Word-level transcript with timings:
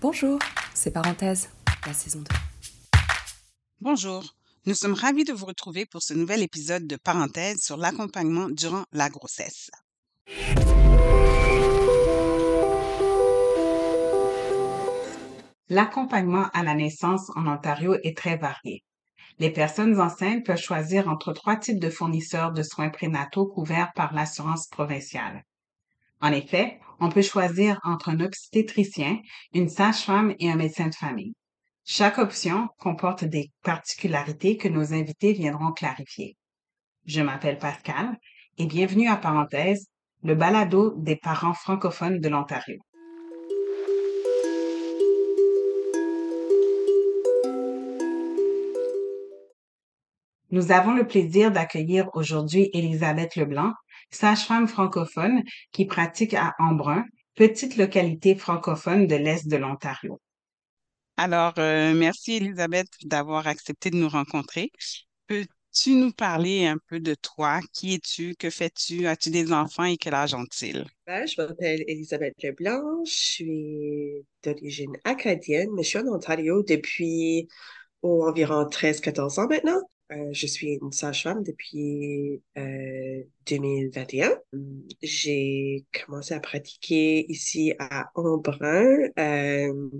Bonjour, 0.00 0.38
c'est 0.74 0.90
Parenthèse, 0.92 1.50
la 1.86 1.92
saison 1.92 2.20
2. 2.20 2.24
Bonjour, 3.80 4.34
nous 4.66 4.74
sommes 4.74 4.94
ravis 4.94 5.24
de 5.24 5.32
vous 5.32 5.46
retrouver 5.46 5.86
pour 5.86 6.02
ce 6.02 6.14
nouvel 6.14 6.42
épisode 6.42 6.86
de 6.86 6.96
Parenthèse 6.96 7.62
sur 7.62 7.76
l'accompagnement 7.76 8.48
durant 8.48 8.84
la 8.92 9.08
grossesse. 9.08 9.70
L'accompagnement 15.68 16.48
à 16.52 16.62
la 16.62 16.74
naissance 16.74 17.30
en 17.36 17.46
Ontario 17.46 17.96
est 18.02 18.16
très 18.16 18.36
varié. 18.36 18.84
Les 19.38 19.50
personnes 19.50 19.98
enceintes 20.00 20.44
peuvent 20.44 20.58
choisir 20.58 21.08
entre 21.08 21.32
trois 21.32 21.56
types 21.56 21.80
de 21.80 21.90
fournisseurs 21.90 22.52
de 22.52 22.62
soins 22.62 22.90
prénataux 22.90 23.46
couverts 23.46 23.92
par 23.94 24.12
l'assurance 24.12 24.68
provinciale. 24.68 25.44
En 26.24 26.32
effet, 26.32 26.80
on 27.00 27.10
peut 27.10 27.20
choisir 27.20 27.78
entre 27.84 28.08
un 28.08 28.18
obstétricien, 28.20 29.18
une 29.52 29.68
sage-femme 29.68 30.34
et 30.38 30.50
un 30.50 30.56
médecin 30.56 30.88
de 30.88 30.94
famille. 30.94 31.34
Chaque 31.84 32.16
option 32.16 32.68
comporte 32.78 33.24
des 33.24 33.50
particularités 33.62 34.56
que 34.56 34.68
nos 34.68 34.94
invités 34.94 35.34
viendront 35.34 35.72
clarifier. 35.72 36.38
Je 37.04 37.20
m'appelle 37.20 37.58
Pascal 37.58 38.16
et 38.56 38.64
bienvenue 38.64 39.06
à 39.06 39.18
Parenthèse, 39.18 39.88
le 40.22 40.34
balado 40.34 40.94
des 40.96 41.16
parents 41.16 41.52
francophones 41.52 42.20
de 42.20 42.28
l'Ontario. 42.30 42.78
Nous 50.50 50.72
avons 50.72 50.94
le 50.94 51.06
plaisir 51.06 51.50
d'accueillir 51.50 52.08
aujourd'hui 52.14 52.70
Elisabeth 52.72 53.36
Leblanc, 53.36 53.74
sage-femme 54.14 54.68
francophone 54.68 55.42
qui 55.72 55.86
pratique 55.86 56.34
à 56.34 56.54
Embrun, 56.58 57.04
petite 57.34 57.76
localité 57.76 58.34
francophone 58.34 59.06
de 59.06 59.16
l'Est 59.16 59.48
de 59.48 59.56
l'Ontario. 59.56 60.20
Alors, 61.16 61.54
euh, 61.58 61.94
merci 61.94 62.34
Elisabeth 62.34 62.88
d'avoir 63.04 63.46
accepté 63.46 63.90
de 63.90 63.96
nous 63.96 64.08
rencontrer. 64.08 64.70
Peux-tu 65.26 65.90
nous 65.90 66.12
parler 66.12 66.66
un 66.66 66.76
peu 66.88 66.98
de 66.98 67.14
toi? 67.14 67.60
Qui 67.72 67.94
es-tu? 67.94 68.34
Que 68.36 68.50
fais-tu? 68.50 69.06
As-tu 69.06 69.30
des 69.30 69.52
enfants 69.52 69.84
et 69.84 69.96
quel 69.96 70.14
âge 70.14 70.34
ont-ils? 70.34 70.84
Ben, 71.06 71.26
je 71.26 71.40
m'appelle 71.40 71.84
Elisabeth 71.86 72.34
Leblanc, 72.42 73.04
je 73.04 73.12
suis 73.12 74.26
d'origine 74.42 74.96
acadienne, 75.04 75.70
mais 75.74 75.84
je 75.84 75.88
suis 75.88 75.98
en 75.98 76.08
Ontario 76.08 76.64
depuis 76.64 77.48
oh, 78.02 78.26
environ 78.28 78.64
13-14 78.64 79.40
ans 79.40 79.48
maintenant. 79.48 79.80
Euh, 80.12 80.32
je 80.32 80.46
suis 80.46 80.78
une 80.82 80.92
sage-femme 80.92 81.42
depuis 81.42 82.42
euh, 82.58 83.22
2021. 83.46 84.38
J'ai 85.02 85.86
commencé 86.04 86.34
à 86.34 86.40
pratiquer 86.40 87.24
ici 87.30 87.72
à 87.78 88.10
Embrun, 88.14 89.08
euh, 89.18 89.90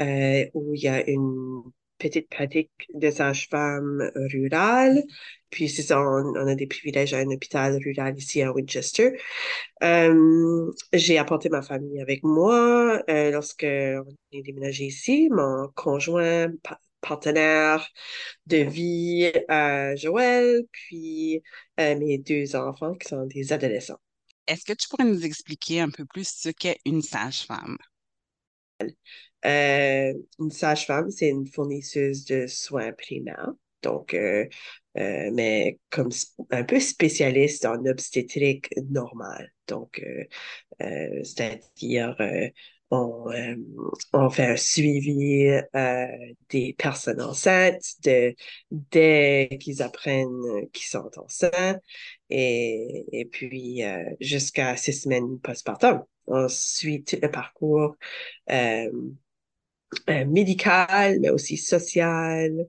euh, 0.00 0.44
où 0.54 0.74
il 0.74 0.80
y 0.80 0.88
a 0.88 1.06
une 1.08 1.62
petite 1.98 2.30
pratique 2.30 2.70
de 2.94 3.10
sage-femme 3.10 4.10
rurale. 4.14 5.02
Puis 5.50 5.68
c'est 5.68 5.82
ça, 5.82 6.00
on, 6.00 6.34
a 6.34 6.54
des 6.54 6.66
privilèges 6.66 7.12
à 7.12 7.18
un 7.18 7.30
hôpital 7.30 7.78
rural 7.84 8.16
ici 8.16 8.40
à 8.42 8.52
Winchester. 8.52 9.18
Euh, 9.82 10.70
j'ai 10.92 11.18
apporté 11.18 11.48
ma 11.50 11.62
famille 11.62 12.00
avec 12.00 12.22
moi 12.22 13.02
lorsque 13.08 13.64
on 13.64 14.06
est 14.32 14.42
déménagé 14.42 14.86
ici. 14.86 15.28
Mon 15.30 15.68
conjoint 15.74 16.48
partenaire 17.00 17.88
de 18.46 18.58
vie, 18.58 19.30
euh, 19.50 19.96
Joël, 19.96 20.62
puis 20.72 21.42
euh, 21.80 21.96
mes 21.96 22.18
deux 22.18 22.56
enfants 22.56 22.94
qui 22.94 23.08
sont 23.08 23.26
des 23.26 23.52
adolescents. 23.52 24.00
Est-ce 24.46 24.64
que 24.64 24.72
tu 24.72 24.88
pourrais 24.88 25.04
nous 25.04 25.24
expliquer 25.24 25.80
un 25.80 25.90
peu 25.90 26.04
plus 26.06 26.28
ce 26.28 26.48
qu'est 26.48 26.78
une 26.84 27.02
sage-femme? 27.02 27.76
Euh, 29.44 30.14
une 30.38 30.50
sage-femme, 30.50 31.10
c'est 31.10 31.28
une 31.28 31.46
fournisseuse 31.46 32.24
de 32.24 32.46
soins 32.46 32.92
primaires. 32.92 33.52
Donc, 33.82 34.16
mais 34.94 35.78
comme 35.90 36.08
un 36.50 36.64
peu 36.64 36.80
spécialiste 36.80 37.64
en 37.64 37.84
obstétrique 37.86 38.68
normale. 38.90 39.52
Donc, 39.68 40.02
c'est-à-dire 40.80 42.16
on, 42.90 43.30
euh, 43.30 43.54
on 44.12 44.30
fait 44.30 44.46
un 44.46 44.56
suivi 44.56 45.46
euh, 45.74 46.06
des 46.50 46.74
personnes 46.78 47.20
enceintes 47.20 47.82
de, 48.04 48.34
dès 48.70 49.48
qu'ils 49.60 49.82
apprennent 49.82 50.68
qu'ils 50.72 50.86
sont 50.86 51.10
enceintes 51.16 51.82
et, 52.30 53.04
et 53.12 53.24
puis 53.26 53.84
euh, 53.84 54.04
jusqu'à 54.20 54.76
six 54.76 54.94
semaines 54.94 55.38
postpartum. 55.40 56.02
Ensuite, 56.26 57.18
le 57.22 57.30
parcours 57.30 57.96
euh, 58.50 58.90
euh, 60.10 60.24
médical, 60.26 61.18
mais 61.20 61.30
aussi 61.30 61.56
social, 61.56 62.66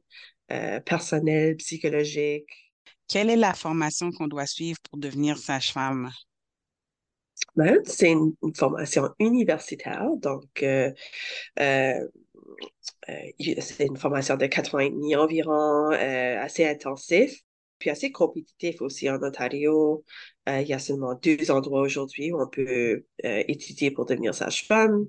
personnel, 0.85 1.55
psychologique. 1.57 2.49
Quelle 3.07 3.29
est 3.29 3.35
la 3.35 3.53
formation 3.53 4.11
qu'on 4.11 4.27
doit 4.27 4.47
suivre 4.47 4.79
pour 4.89 4.97
devenir 4.99 5.37
sage-femme? 5.37 6.09
Ben, 7.55 7.79
c'est 7.85 8.11
une, 8.11 8.33
une, 8.43 8.55
formation 8.55 9.09
universitaire, 9.19 10.07
donc 10.17 10.63
euh, 10.63 10.91
euh, 11.59 12.07
euh, 13.09 13.13
c'est 13.59 13.85
une 13.85 13.97
formation 13.97 14.37
de 14.37 14.45
quatre 14.45 14.75
ans 14.75 14.79
et 14.79 14.89
demi 14.89 15.15
environ, 15.15 15.89
assez 15.91 16.65
intensif, 16.65 17.41
puis 17.79 17.89
assez 17.89 18.11
compétitif 18.11 18.81
aussi 18.81 19.09
en 19.09 19.21
Ontario. 19.21 20.03
il 20.47 20.67
y 20.67 20.73
a 20.73 20.79
seulement 20.79 21.15
deux 21.15 21.51
endroits 21.51 21.81
aujourd'hui 21.81 22.31
où 22.31 22.41
on 22.41 22.47
peut 22.47 23.05
étudier 23.23 23.91
pour 23.91 24.05
devenir 24.05 24.33
sage-femme. 24.33 25.05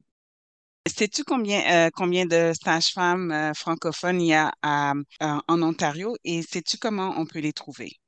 Sais-tu 0.86 1.24
combien, 1.24 1.90
combien 1.90 2.26
de 2.26 2.52
sages-femmes 2.64 3.52
francophones 3.54 4.20
il 4.20 4.28
y 4.28 4.34
a 4.34 4.52
à, 4.62 4.94
en 5.20 5.62
Ontario 5.62 6.16
et 6.24 6.42
sais-tu 6.42 6.78
comment 6.78 7.14
on 7.16 7.26
peut 7.26 7.40
les 7.40 7.52
trouver? 7.52 8.00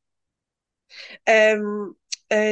Euh, 1.29 1.93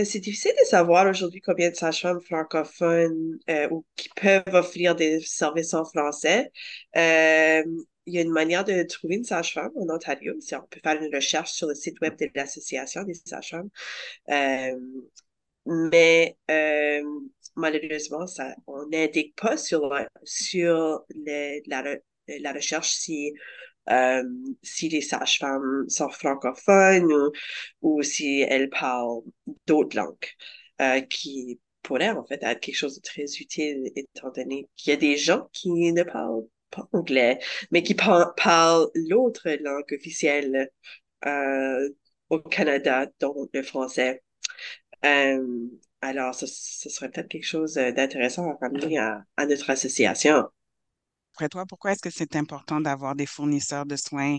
c'est 0.04 0.20
difficile 0.20 0.52
de 0.60 0.66
savoir 0.66 1.06
aujourd'hui 1.08 1.41
combien 1.41 1.70
de 1.70 1.74
sages-femmes 1.74 2.20
francophones 2.20 3.38
euh, 3.48 3.68
ou 3.70 3.84
qui 3.96 4.08
peuvent 4.16 4.42
offrir 4.54 4.94
des 4.94 5.20
services 5.20 5.74
en 5.74 5.84
français. 5.84 6.52
Euh, 6.96 7.62
il 8.06 8.14
y 8.14 8.18
a 8.18 8.22
une 8.22 8.30
manière 8.32 8.64
de 8.64 8.82
trouver 8.82 9.16
une 9.16 9.24
sage-femme 9.24 9.70
en 9.76 9.88
Ontario. 9.94 10.34
On 10.52 10.66
peut 10.68 10.80
faire 10.82 11.00
une 11.02 11.14
recherche 11.14 11.52
sur 11.52 11.68
le 11.68 11.74
site 11.74 12.00
web 12.00 12.16
de 12.18 12.28
l'Association 12.34 13.04
des 13.04 13.14
sages-femmes. 13.14 13.70
mais 15.66 16.36
malheureusement, 17.56 18.26
ça, 18.26 18.54
on 18.66 18.86
n'indique 18.88 19.34
pas 19.36 19.56
sur, 19.56 19.94
sur 20.24 21.04
la, 21.66 21.82
la 22.38 22.52
recherche 22.52 22.91
si 22.92 23.32
euh, 23.91 24.22
si 24.62 24.88
les 24.88 25.00
sages-femmes 25.00 25.88
sont 25.88 26.08
francophones 26.10 27.12
ou, 27.82 28.02
si 28.02 28.41
elles 28.41 28.70
parlent 28.70 29.22
d'autres 29.66 29.96
langues, 29.96 30.16
euh, 30.80 31.00
qui 31.00 31.60
pourrait 31.82 32.10
en 32.10 32.24
fait 32.24 32.42
être 32.42 32.60
quelque 32.60 32.76
chose 32.76 32.96
de 32.96 33.00
très 33.02 33.24
utile 33.24 33.91
étant 33.96 34.30
donné 34.30 34.68
qu'il 34.76 34.91
y 34.91 34.94
a 34.94 34.96
des 34.96 35.16
gens 35.16 35.48
qui 35.52 35.70
ne 35.92 36.02
parlent 36.02 36.46
pas 36.70 36.88
anglais, 36.92 37.38
mais 37.70 37.82
qui 37.82 37.94
par 37.94 38.34
parlent 38.34 38.88
l'autre 38.94 39.48
langue 39.62 39.92
officielle 39.92 40.70
euh, 41.26 41.88
au 42.30 42.38
Canada, 42.41 43.06
dont 43.20 43.48
le 43.52 43.62
français. 43.62 44.22
Euh, 45.04 45.66
alors, 46.02 46.34
ce, 46.34 46.47
serait 46.47 47.10
peut-être 47.10 47.28
quelque 47.28 47.44
chose 47.47 47.74
d'intéressant 47.74 48.50
à 48.50 48.58
ramener 48.60 48.98
à 48.98 49.47
notre 49.47 49.70
association 49.70 50.44
pourquoi 51.69 51.93
est-ce 51.93 52.03
que 52.03 52.11
c'est 52.11 52.37
important 52.37 52.81
d'avoir 52.81 53.15
des 53.15 53.27
fournisseurs 53.27 53.87
de 53.87 53.97
soins 53.97 54.39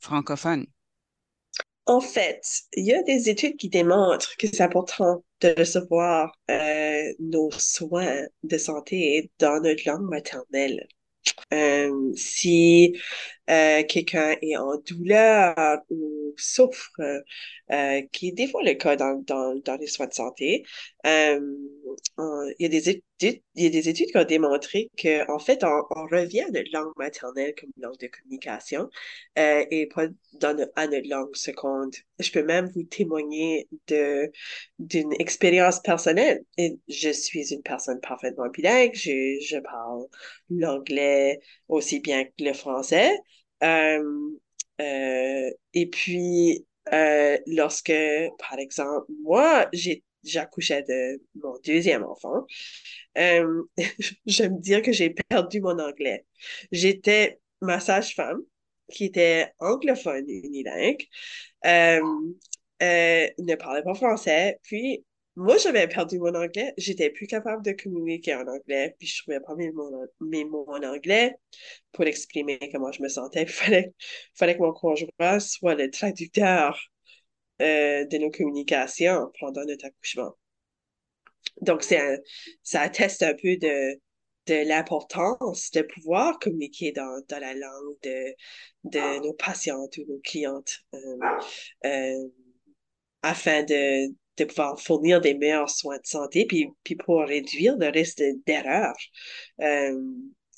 francophones? 0.00 0.66
En 1.86 2.00
fait, 2.00 2.42
il 2.74 2.86
y 2.86 2.94
a 2.94 3.02
des 3.02 3.28
études 3.28 3.56
qui 3.56 3.68
démontrent 3.68 4.36
que 4.36 4.46
c'est 4.46 4.60
important 4.62 5.24
de 5.40 5.54
recevoir 5.58 6.32
euh, 6.48 7.12
nos 7.18 7.50
soins 7.50 8.22
de 8.44 8.56
santé 8.56 9.32
dans 9.40 9.60
notre 9.60 9.82
langue 9.86 10.08
maternelle. 10.08 10.86
Euh, 11.52 12.12
si 12.16 12.96
euh, 13.50 13.82
quelqu'un 13.88 14.36
est 14.42 14.56
en 14.56 14.76
douleur 14.78 15.80
ou 15.90 16.32
souffre, 16.36 16.90
qui 18.12 18.28
est 18.28 18.32
des 18.32 18.48
fois 18.48 18.62
le 18.62 18.74
cas 18.74 18.96
dans, 18.96 19.76
les 19.80 19.86
soins 19.86 20.06
de 20.06 20.14
santé, 20.14 20.64
il 22.18 22.54
y 22.58 22.66
a 22.66 22.68
des 22.68 22.88
études, 22.90 23.42
y 23.54 23.66
a 23.66 23.70
des 23.70 23.88
études 23.88 24.08
qui 24.10 24.16
ont 24.16 24.24
démontré 24.24 24.90
que 24.96 25.30
en 25.30 25.38
fait, 25.38 25.64
on, 25.64 25.82
revient 26.10 26.42
à 26.42 26.50
notre 26.50 26.70
langue 26.72 26.92
maternelle 26.96 27.54
comme 27.58 27.70
langue 27.78 27.98
de 27.98 28.08
communication 28.08 28.88
euh, 29.38 29.64
et 29.70 29.86
pas 29.86 30.06
dans 30.34 30.56
notre, 30.56 30.72
à 30.76 30.86
notre 30.86 31.08
langue 31.08 31.34
seconde. 31.34 31.94
Je 32.18 32.30
peux 32.30 32.42
même 32.44 32.70
vous 32.74 32.82
témoigner 32.84 33.68
d'une 34.78 35.12
expérience 35.18 35.80
personnelle. 35.80 36.44
Je 36.58 37.10
suis 37.10 37.52
une 37.52 37.62
personne 37.62 38.00
parfaitement 38.00 38.48
bilingue. 38.48 38.94
Je, 38.94 39.38
je 39.40 39.58
parle 39.58 40.06
l'anglais 40.50 41.40
aussi 41.68 42.00
bien 42.00 42.24
que 42.24 42.44
le 42.44 42.52
français. 42.52 43.12
Euh, 43.62 44.02
euh, 44.80 45.50
et 45.74 45.86
puis, 45.86 46.66
lorsque, 47.46 47.92
par 48.38 48.58
exemple, 48.58 49.06
moi, 49.22 49.68
j'ai 49.72 50.02
j'accouchais 50.24 50.82
de 50.82 51.22
mon 51.42 51.54
deuxième 51.64 52.04
enfant, 52.04 52.46
euh, 53.18 53.62
j'aime 54.26 54.58
dire 54.60 54.82
que 54.82 54.92
j'ai 54.92 55.10
perdu 55.10 55.60
mon 55.60 55.78
anglais. 55.78 56.26
J'étais 56.72 57.40
ma 57.60 57.80
sage-femme, 57.80 58.42
qui 58.92 59.06
était 59.06 59.52
anglophone 59.58 60.24
unilingue, 60.28 61.02
euh, 61.66 62.00
euh, 62.82 63.28
ne 63.38 63.54
parlait 63.54 63.82
pas 63.82 63.94
français, 63.94 64.58
puis 64.62 65.04
moi, 65.36 65.56
j'avais 65.56 65.88
perdu 65.88 66.18
mon 66.18 66.34
anglais. 66.34 66.74
J'étais 66.76 67.08
plus 67.10 67.26
capable 67.26 67.64
de 67.64 67.72
communiquer 67.72 68.34
en 68.34 68.46
anglais. 68.46 68.94
Puis 68.98 69.08
je 69.08 69.22
trouvais 69.22 69.40
pas 69.40 69.54
mes 69.54 70.44
mots, 70.44 70.66
en 70.68 70.82
anglais 70.82 71.34
pour 71.92 72.04
exprimer 72.04 72.58
comment 72.70 72.92
je 72.92 73.02
me 73.02 73.08
sentais. 73.08 73.42
Il 73.44 73.48
fallait, 73.48 73.94
fallait 74.34 74.56
que 74.56 74.62
mon 74.62 74.72
conjoint 74.72 75.40
soit 75.40 75.74
le 75.74 75.90
traducteur 75.90 76.78
euh, 77.62 78.04
de 78.04 78.18
nos 78.18 78.30
communications 78.30 79.30
pendant 79.40 79.64
notre 79.64 79.86
accouchement. 79.86 80.32
Donc, 81.60 81.82
c'est 81.82 82.00
ça 82.62 82.82
atteste 82.82 83.22
un 83.22 83.34
peu 83.34 83.56
de, 83.56 84.00
de 84.46 84.66
l'importance 84.66 85.70
de 85.70 85.82
pouvoir 85.82 86.38
communiquer 86.38 86.92
dans, 86.92 87.22
dans 87.28 87.38
la 87.38 87.54
langue 87.54 87.96
de, 88.02 88.34
de 88.84 89.24
nos 89.24 89.34
patientes 89.34 89.96
ou 89.98 90.04
nos 90.08 90.20
clientes 90.20 90.80
euh, 90.94 91.18
euh, 91.86 92.28
afin 93.22 93.62
de, 93.62 94.12
de 94.36 94.44
pouvoir 94.44 94.80
fournir 94.80 95.20
des 95.20 95.34
meilleurs 95.34 95.70
soins 95.70 95.98
de 95.98 96.06
santé, 96.06 96.46
puis, 96.46 96.68
puis 96.82 96.96
pour 96.96 97.20
réduire 97.20 97.76
le 97.76 97.88
risque 97.88 98.22
d'erreur 98.46 98.94
euh, 99.60 100.00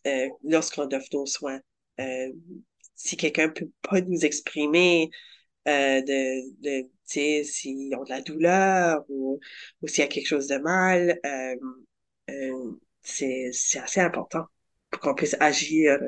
euh, 0.07 0.29
lorsqu'on 0.45 0.87
offre 0.87 1.09
nos 1.13 1.27
soins. 1.27 1.61
Euh, 2.01 2.33
si 2.95 3.17
quelqu'un 3.17 3.51
peut 3.51 3.71
pas 3.83 4.01
nous 4.01 4.25
exprimer 4.25 5.11
de, 5.67 6.63
de 6.63 6.89
s'ils 7.05 7.95
ont 7.97 8.05
de 8.05 8.11
la 8.11 8.23
douleur 8.23 9.05
ou, 9.09 9.41
ou 9.83 9.87
s'il 9.89 10.01
y 10.01 10.07
a 10.07 10.09
quelque 10.09 10.27
chose 10.27 10.49
de 10.49 10.59
mal, 10.59 11.19
euh, 11.25 11.57
euh, 12.31 12.73
c'est 13.03 13.51
assez 13.77 14.01
important 14.01 14.47
pour 14.91 15.01
qu'on 15.01 15.15
puisse 15.15 15.37
agir 15.41 15.99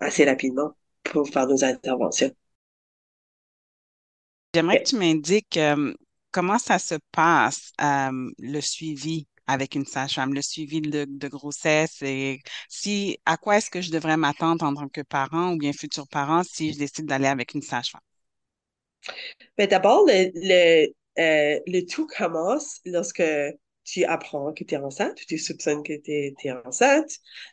assez 0.00 0.24
rapidement 0.24 0.76
pour 1.04 1.28
faire 1.28 1.46
nos 1.46 1.64
interventions. 1.64 2.32
J'aimerais 4.54 4.82
que 4.82 4.88
tu 4.90 4.96
m'indiques 4.96 5.56
euh, 5.56 5.94
comment 6.30 6.58
ça 6.58 6.78
se 6.78 6.96
passe, 7.10 7.72
euh, 7.80 8.30
le 8.38 8.60
suivi 8.60 9.26
avec 9.46 9.74
une 9.74 9.86
sage-femme, 9.86 10.34
le 10.34 10.42
suivi 10.42 10.82
de, 10.82 11.28
grossesse 11.28 12.02
et 12.02 12.40
si 12.68 13.18
à 13.24 13.36
quoi 13.38 13.56
est-ce 13.56 13.70
que 13.70 13.80
je 13.80 13.90
devrais 13.90 14.16
m'attendre 14.18 14.64
en 14.64 14.74
tant 14.74 14.88
que 14.88 15.00
parent 15.00 15.52
ou 15.54 15.58
bien 15.58 15.72
futur 15.72 16.06
parent 16.06 16.42
si 16.44 16.72
je 16.74 16.78
décide 16.78 17.06
d'aller 17.06 17.28
avec 17.28 17.54
une 17.54 17.62
sage-femme? 17.62 18.02
Mais 19.58 19.66
d'abord, 19.66 20.04
le, 20.06 20.30
le, 20.34 20.88
euh, 21.18 21.60
le 21.66 21.80
tout 21.82 22.06
commence 22.06 22.80
lorsque 22.84 23.22
tu 23.84 24.04
apprends 24.04 24.52
que 24.52 24.64
tu 24.64 24.74
es 24.74 24.78
enceinte, 24.78 25.18
tu 25.26 25.38
soupçonnes 25.38 25.82
que 25.82 25.92
tu 25.94 26.10
es, 26.10 26.52
enceinte. 26.64 27.10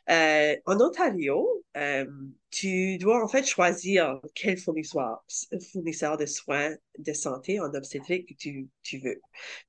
Euh, 0.09 0.55
en 0.65 0.79
Ontario, 0.79 1.63
euh, 1.75 2.05
tu 2.51 2.97
dois 2.97 3.23
en 3.23 3.27
fait 3.27 3.45
choisir 3.45 4.19
quel 4.35 4.57
fournisseur, 4.57 5.23
fournisseur 5.71 6.17
de 6.17 6.25
soins 6.25 6.75
de 6.99 7.13
santé 7.13 7.59
en 7.59 7.73
obstétrique 7.73 8.29
que 8.29 8.33
tu, 8.35 8.69
tu 8.83 8.99
veux. 8.99 9.19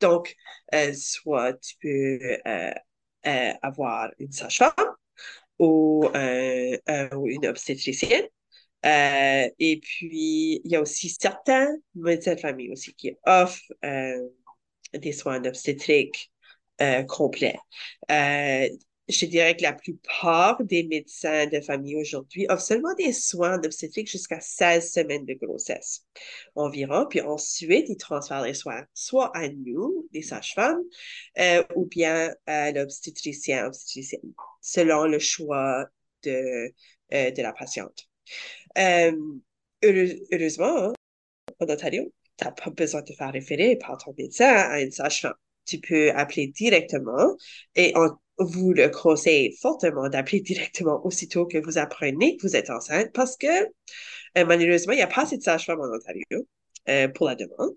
Donc, 0.00 0.36
soit 0.94 1.54
tu 1.54 1.76
peux 1.80 2.18
avoir 3.62 4.10
une 4.18 4.32
sage-femme 4.32 4.72
ou, 5.58 6.06
ou 7.16 7.26
une 7.28 7.46
obstétricienne. 7.46 8.26
Et 8.84 9.80
puis, 9.82 10.60
il 10.64 10.70
y 10.70 10.76
a 10.76 10.80
aussi 10.80 11.08
certains 11.10 11.68
médecins 11.94 12.34
de 12.34 12.40
famille 12.40 12.70
aussi 12.72 12.94
qui 12.94 13.16
offrent 13.26 13.72
des 14.94 15.12
soins 15.12 15.44
obstétriques 15.44 16.30
euh, 16.80 17.02
complet. 17.04 17.56
Euh, 18.10 18.68
je 19.08 19.26
dirais 19.26 19.56
que 19.56 19.62
la 19.62 19.72
plupart 19.72 20.62
des 20.62 20.84
médecins 20.84 21.46
de 21.46 21.60
famille 21.60 21.96
aujourd'hui 21.96 22.46
offrent 22.48 22.62
seulement 22.62 22.94
des 22.94 23.12
soins 23.12 23.58
d'obstétrique 23.58 24.08
jusqu'à 24.08 24.40
16 24.40 24.92
semaines 24.92 25.26
de 25.26 25.34
grossesse 25.34 26.06
environ, 26.54 27.06
puis 27.10 27.20
ensuite 27.20 27.88
ils 27.88 27.96
transfèrent 27.96 28.42
les 28.42 28.54
soins 28.54 28.84
soit 28.94 29.36
à 29.36 29.48
nous, 29.48 30.08
les 30.12 30.22
sages-femmes, 30.22 30.80
euh, 31.38 31.64
ou 31.74 31.86
bien 31.86 32.34
à 32.46 32.70
l'obstétricien, 32.70 33.66
obstétricienne, 33.66 34.32
selon 34.60 35.06
le 35.06 35.18
choix 35.18 35.86
de, 36.22 36.72
de 37.10 37.42
la 37.42 37.52
patiente. 37.52 38.08
Heureusement, 38.76 40.76
hein, 40.76 40.92
en 41.60 41.70
Ontario, 41.70 42.12
tu 42.36 42.44
n'as 42.44 42.52
pas 42.52 42.70
besoin 42.70 43.02
de 43.02 43.06
te 43.06 43.12
faire 43.12 43.32
référer 43.32 43.76
par 43.76 43.98
ton 43.98 44.14
médecin 44.16 44.46
à 44.46 44.80
une 44.80 44.92
sage-femme 44.92 45.34
tu 45.70 45.78
peux 45.78 46.10
appeler 46.12 46.48
directement 46.48 47.36
et 47.76 47.92
on 47.96 48.10
vous 48.38 48.72
le 48.72 48.88
conseille 48.88 49.54
fortement 49.60 50.08
d'appeler 50.08 50.40
directement 50.40 51.04
aussitôt 51.06 51.46
que 51.46 51.58
vous 51.58 51.78
apprenez 51.78 52.36
que 52.36 52.42
vous 52.42 52.56
êtes 52.56 52.70
enceinte 52.70 53.12
parce 53.12 53.36
que 53.36 53.46
euh, 53.46 54.44
malheureusement, 54.46 54.92
il 54.92 54.96
n'y 54.96 55.02
a 55.02 55.06
pas 55.06 55.22
assez 55.22 55.38
de 55.38 55.42
sages-femmes 55.42 55.80
en 55.80 55.96
Ontario 55.96 56.48
euh, 56.88 57.08
pour 57.08 57.26
la 57.26 57.34
demande 57.34 57.76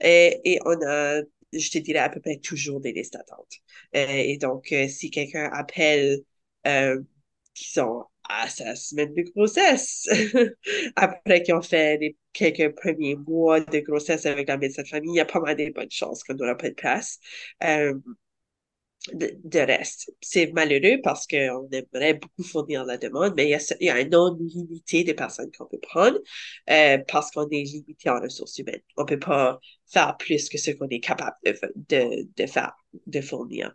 et, 0.00 0.40
et, 0.44 0.60
on 0.64 0.80
a, 0.86 1.20
je 1.52 1.70
te 1.70 1.78
dirais, 1.78 2.00
à 2.00 2.08
peu 2.08 2.20
près 2.20 2.38
toujours 2.38 2.80
des 2.80 2.92
listes 2.92 3.14
d'attente. 3.14 3.52
Euh, 3.96 4.06
et 4.08 4.38
donc, 4.38 4.74
si 4.88 5.10
quelqu'un 5.10 5.50
appelle 5.52 6.20
qui 7.54 7.70
sont 7.70 8.04
à 8.28 8.48
sa 8.48 8.74
semaine 8.74 9.14
de 9.14 9.22
grossesse. 9.34 10.08
Après 10.96 11.42
qu'ils 11.42 11.54
ont 11.54 11.62
fait 11.62 11.98
les 11.98 12.16
quelques 12.32 12.74
premiers 12.74 13.16
mois 13.16 13.60
de 13.60 13.78
grossesse 13.80 14.26
avec 14.26 14.48
la 14.48 14.56
médecin 14.56 14.82
de 14.82 14.88
famille, 14.88 15.12
il 15.12 15.16
y 15.16 15.20
a 15.20 15.24
pas 15.24 15.40
mal 15.40 15.56
de 15.56 15.70
bonnes 15.72 15.90
chances 15.90 16.24
qu'on 16.24 16.34
n'aura 16.34 16.56
pas 16.56 16.68
de 16.68 16.74
place. 16.74 17.18
Euh, 17.62 17.94
de, 19.12 19.58
reste. 19.58 20.10
C'est 20.20 20.52
malheureux 20.52 21.00
parce 21.02 21.26
qu'on 21.26 21.68
aimerait 21.70 22.14
beaucoup 22.14 22.42
fournir 22.42 22.84
la 22.84 22.96
demande, 22.96 23.34
mais 23.36 23.44
il 23.46 23.50
y 23.50 23.54
a, 23.54 23.76
y 23.80 23.88
a 23.90 23.96
un 23.96 24.04
nombre 24.04 24.38
limité 24.40 25.04
de 25.04 25.12
personnes 25.12 25.50
qu'on 25.56 25.66
peut 25.66 25.80
prendre 25.80 26.18
euh, 26.70 26.98
parce 27.08 27.30
qu'on 27.30 27.48
est 27.50 27.62
limité 27.62 28.08
en 28.08 28.20
ressources 28.20 28.58
humaines. 28.58 28.80
On 28.96 29.02
ne 29.02 29.08
peut 29.08 29.18
pas 29.18 29.60
faire 29.86 30.16
plus 30.16 30.48
que 30.48 30.58
ce 30.58 30.70
qu'on 30.70 30.88
est 30.88 31.00
capable 31.00 31.36
de, 31.44 31.54
de, 31.88 32.28
de 32.34 32.46
faire, 32.46 32.72
de 33.06 33.20
fournir. 33.20 33.74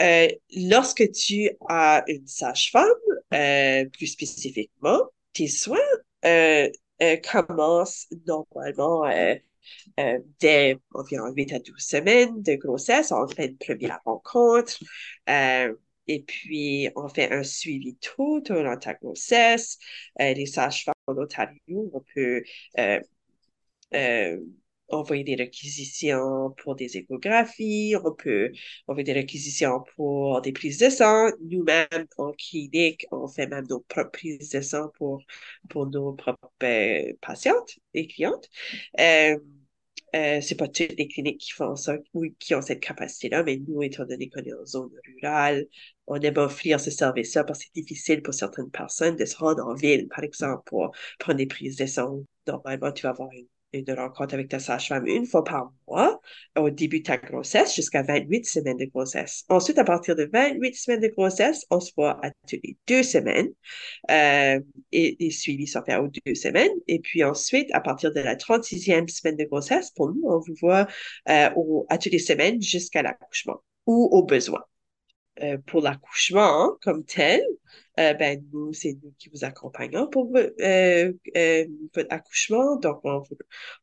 Euh, 0.00 0.28
lorsque 0.56 1.10
tu 1.12 1.50
as 1.68 2.04
une 2.08 2.26
sage-femme, 2.26 2.86
euh, 3.34 3.84
plus 3.90 4.06
spécifiquement, 4.06 5.02
tes 5.32 5.48
soins 5.48 5.78
euh, 6.24 6.68
commencent 7.22 8.06
normalement 8.26 9.04
dès 10.40 10.76
environ 10.94 11.30
8 11.32 11.52
à 11.52 11.58
12 11.58 11.74
semaines 11.78 12.42
de 12.42 12.54
grossesse. 12.54 13.12
On 13.12 13.26
fait 13.28 13.46
une 13.46 13.58
première 13.58 14.00
rencontre. 14.04 14.78
et 15.28 16.22
puis, 16.26 16.88
on 16.96 17.08
fait 17.08 17.32
un 17.32 17.42
suivi 17.44 17.96
tout 17.96 18.40
de 18.40 18.76
ta 18.80 18.94
grossesse. 18.94 19.78
les 20.18 20.46
sages-femmes 20.46 20.94
en 21.06 21.16
Ontario, 21.18 21.90
on 21.92 22.02
peut 22.14 22.42
envoyer 24.90 25.24
des 25.24 25.34
réquisitions 25.34 26.50
pour 26.58 26.76
des 26.76 26.96
échographies, 26.96 27.94
on 28.04 28.12
peut 28.12 28.52
envoyer 28.86 29.04
des 29.04 29.12
réquisitions 29.12 29.82
pour 29.96 30.40
des 30.42 30.52
prises 30.52 30.78
de 30.78 30.90
sang. 30.90 31.30
Nous-mêmes, 31.42 32.06
en 32.18 32.32
clinique, 32.32 33.06
on 33.10 33.28
fait 33.28 33.46
même 33.46 33.66
nos 33.68 33.80
propres 33.80 34.10
prises 34.10 34.50
de 34.50 34.60
sang 34.60 34.90
pour, 34.98 35.22
pour 35.68 35.86
nos 35.88 36.12
propres 36.14 36.50
euh, 36.62 37.12
patientes 37.20 37.78
et 37.94 38.06
clientes. 38.06 38.48
Euh, 39.00 39.38
euh, 40.16 40.40
c'est 40.40 40.56
pas 40.56 40.66
toutes 40.66 40.96
les 40.98 41.06
cliniques 41.08 41.38
qui 41.40 41.52
font 41.52 41.76
ça, 41.76 41.96
ou 42.14 42.26
qui 42.38 42.54
ont 42.54 42.62
cette 42.62 42.80
capacité-là, 42.80 43.44
mais 43.44 43.58
nous, 43.68 43.82
étant 43.82 44.04
donné 44.04 44.28
qu'on 44.28 44.42
est 44.42 44.52
en 44.52 44.66
zone 44.66 44.90
rurale, 45.06 45.66
on 46.08 46.16
aime 46.20 46.36
offrir 46.38 46.80
ce 46.80 46.90
service-là 46.90 47.44
parce 47.44 47.60
que 47.60 47.66
c'est 47.66 47.80
difficile 47.80 48.22
pour 48.22 48.34
certaines 48.34 48.70
personnes 48.70 49.16
de 49.16 49.24
se 49.24 49.36
rendre 49.36 49.64
en 49.66 49.74
ville, 49.74 50.08
par 50.08 50.24
exemple, 50.24 50.62
pour 50.66 50.92
prendre 51.20 51.38
des 51.38 51.46
prises 51.46 51.76
de 51.76 51.86
sang. 51.86 52.24
Normalement, 52.46 52.90
tu 52.92 53.02
vas 53.02 53.10
avoir 53.10 53.30
une 53.32 53.46
de 53.72 53.92
rencontre 53.92 54.34
avec 54.34 54.48
ta 54.48 54.58
sage-femme 54.58 55.06
une 55.06 55.26
fois 55.26 55.44
par 55.44 55.72
mois 55.86 56.20
au 56.58 56.70
début 56.70 57.00
de 57.00 57.04
ta 57.04 57.16
grossesse 57.16 57.74
jusqu'à 57.74 58.02
28 58.02 58.44
semaines 58.44 58.76
de 58.76 58.86
grossesse. 58.86 59.44
Ensuite, 59.48 59.78
à 59.78 59.84
partir 59.84 60.16
de 60.16 60.28
28 60.32 60.74
semaines 60.74 61.00
de 61.00 61.08
grossesse, 61.08 61.64
on 61.70 61.80
se 61.80 61.92
voit 61.96 62.24
à 62.24 62.30
toutes 62.30 62.60
les 62.64 62.76
deux 62.86 63.02
semaines 63.02 63.50
euh, 64.10 64.60
et 64.92 65.16
les 65.20 65.30
suivis 65.30 65.68
sont 65.68 65.82
faits 65.84 66.00
aux 66.00 66.10
deux 66.26 66.34
semaines. 66.34 66.72
Et 66.88 66.98
puis 66.98 67.22
ensuite, 67.24 67.70
à 67.72 67.80
partir 67.80 68.12
de 68.12 68.20
la 68.20 68.36
36e 68.36 69.08
semaine 69.08 69.36
de 69.36 69.44
grossesse, 69.44 69.90
pour 69.92 70.08
nous, 70.12 70.22
on 70.24 70.38
vous 70.38 70.54
voit 70.60 70.86
euh, 71.28 71.50
à 71.88 71.98
toutes 71.98 72.12
les 72.12 72.18
semaines 72.18 72.60
jusqu'à 72.60 73.02
l'accouchement 73.02 73.62
ou 73.86 74.08
au 74.12 74.24
besoin. 74.24 74.60
Euh, 75.42 75.56
pour 75.66 75.80
l'accouchement 75.80 76.64
hein, 76.64 76.76
comme 76.82 77.04
tel, 77.04 77.40
euh, 77.98 78.12
ben 78.14 78.44
nous, 78.52 78.72
c'est 78.74 78.98
nous 79.02 79.14
qui 79.18 79.30
vous 79.30 79.44
accompagnons 79.44 80.06
pour 80.08 80.30
euh, 80.36 81.12
votre 81.94 82.12
accouchement. 82.12 82.76
Donc, 82.76 83.00
on, 83.04 83.22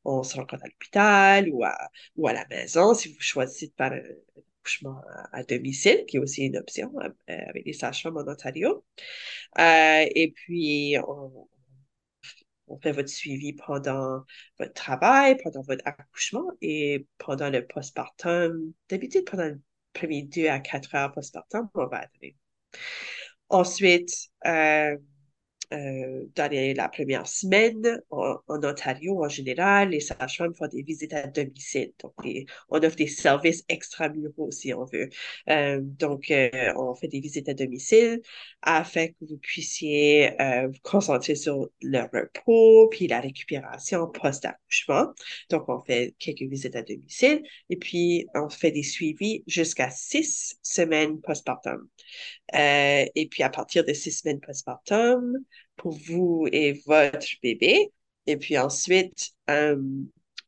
on 0.06 0.24
se 0.24 0.36
rencontre 0.36 0.66
à 0.66 0.68
l'hôpital 0.68 1.50
ou 1.50 1.64
à, 1.64 1.76
ou 2.16 2.28
à 2.28 2.34
la 2.34 2.46
maison 2.48 2.94
si 2.94 3.12
vous 3.14 3.22
choisissez 3.22 3.68
de 3.68 3.74
faire 3.76 3.94
un 3.94 4.02
accouchement 4.60 5.02
à, 5.32 5.44
domicile, 5.44 6.04
qui 6.08 6.18
est 6.18 6.20
aussi 6.20 6.46
une 6.46 6.58
option 6.58 6.92
avec 7.28 7.66
les 7.66 7.74
sages-femmes 7.74 8.18
en 8.18 8.30
Ontario. 8.30 8.84
et 9.58 10.34
puis, 10.36 10.96
on, 11.08 11.48
on 12.68 12.78
fait 12.80 12.92
votre 12.92 13.10
suivi 13.10 13.54
pendant 13.54 14.24
votre 14.60 14.74
travail, 14.74 15.38
pendant 15.42 15.62
votre 15.62 15.84
accouchement 15.86 16.52
et 16.62 17.08
pendant 17.18 17.50
le 17.50 17.66
postpartum. 17.66 18.74
D'habitude, 18.90 19.26
pendant 19.26 19.56
deux 20.24 20.48
à 20.48 20.60
quatre 20.60 20.96
heures 20.96 21.12
postpartum, 21.12 21.70
on 21.76 21.88
va 21.88 21.98
attendre. 22.00 22.34
Ensuite, 23.50 24.12
euh, 24.46 24.98
euh, 25.74 26.26
dans 26.36 26.50
la 26.52 26.88
première 26.88 27.28
semaine, 27.28 28.02
en, 28.10 28.38
Ontario, 28.48 29.24
en 29.24 29.28
général, 29.28 29.90
les 29.90 30.00
sages-femmes 30.00 30.56
font 30.56 30.68
des 30.68 30.82
visites 30.82 31.14
à 31.14 31.28
domicile. 31.28 31.92
Donc, 32.02 32.14
on 32.70 32.78
offre 32.82 32.96
des 32.96 33.08
services 33.08 33.66
extramuraux, 33.68 34.52
si 34.52 34.74
on 34.74 34.86
veut. 34.86 35.10
Euh, 35.50 35.80
donc, 35.82 36.32
euh, 36.32 36.50
on 36.78 36.96
fait 36.96 37.10
des 37.10 37.20
visites 37.20 37.50
à 37.50 37.54
domicile 37.54 38.22
afin 38.62 39.08
que 39.08 39.16
vous 39.22 39.38
puissiez 39.38 40.32
vous 40.40 40.80
concentrer 40.84 41.36
sur 41.36 41.70
le 41.82 42.02
repos, 42.02 42.88
puis 42.90 43.08
la 43.08 43.20
récupération 43.20 44.08
post-accouchement. 44.08 45.14
Donc, 45.50 45.68
on 45.68 45.80
fait 45.82 46.16
quelques 46.18 46.44
visites 46.50 46.76
à 46.76 46.82
domicile 46.82 47.44
et 47.70 47.76
puis 47.78 48.26
on 48.36 48.50
fait 48.50 48.72
des 48.72 48.84
suivis 48.84 49.44
jusqu'à 49.48 49.90
six 49.90 50.58
semaines 50.62 51.20
postpartum. 51.22 51.88
et 52.54 53.28
puis, 53.30 53.44
à 53.44 53.50
partir 53.50 53.84
de 53.84 53.94
six 53.94 54.12
semaines 54.12 54.40
postpartum, 54.40 55.38
pour 55.78 55.98
vous 56.08 56.48
et 56.52 56.74
votre 56.86 57.26
bébé. 57.42 57.92
Et 58.26 58.38
puis 58.38 58.58
ensuite, 58.58 59.32
euh, 59.50 59.82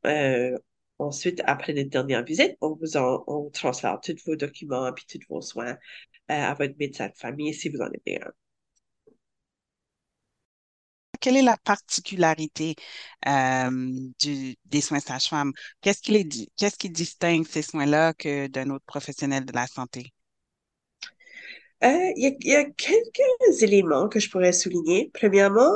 euh, 0.05 0.57
ensuite, 0.99 1.41
après 1.45 1.73
la 1.73 1.83
dernière 1.85 2.23
visite, 2.23 2.57
on 2.61 2.75
vous 2.75 2.97
on 2.97 3.49
transfère 3.51 3.99
tous 4.01 4.17
vos 4.25 4.35
documents 4.35 4.91
puis 4.93 5.05
tous 5.07 5.19
vos 5.29 5.41
soins 5.41 5.73
euh, 5.73 5.75
à 6.27 6.53
votre 6.55 6.75
médecin 6.79 7.07
de 7.07 7.15
famille 7.15 7.53
si 7.53 7.69
vous 7.69 7.79
en 7.79 7.85
avez 7.87 8.21
un. 8.21 8.31
Quelle 11.21 11.37
est 11.37 11.41
la 11.41 11.57
particularité 11.57 12.75
du, 14.19 14.55
des 14.65 14.81
soins 14.81 14.99
sage-femme? 14.99 15.51
Qu'est-ce 15.81 16.01
qui, 16.01 16.49
qu'est-ce 16.55 16.77
qui 16.77 16.89
distingue 16.89 17.45
ces 17.45 17.61
soins-là 17.61 18.13
que 18.13 18.47
d'un 18.47 18.69
autre 18.69 18.85
professionnel 18.85 19.45
de 19.45 19.53
la 19.53 19.67
santé? 19.67 20.13
Euh, 21.83 22.11
il 22.17 22.35
y, 22.41 22.55
a, 22.55 22.65
quelques 22.65 23.63
éléments 23.63 24.09
que 24.09 24.19
je 24.19 24.29
pourrais 24.29 24.51
souligner. 24.51 25.11
Premièrement, 25.13 25.71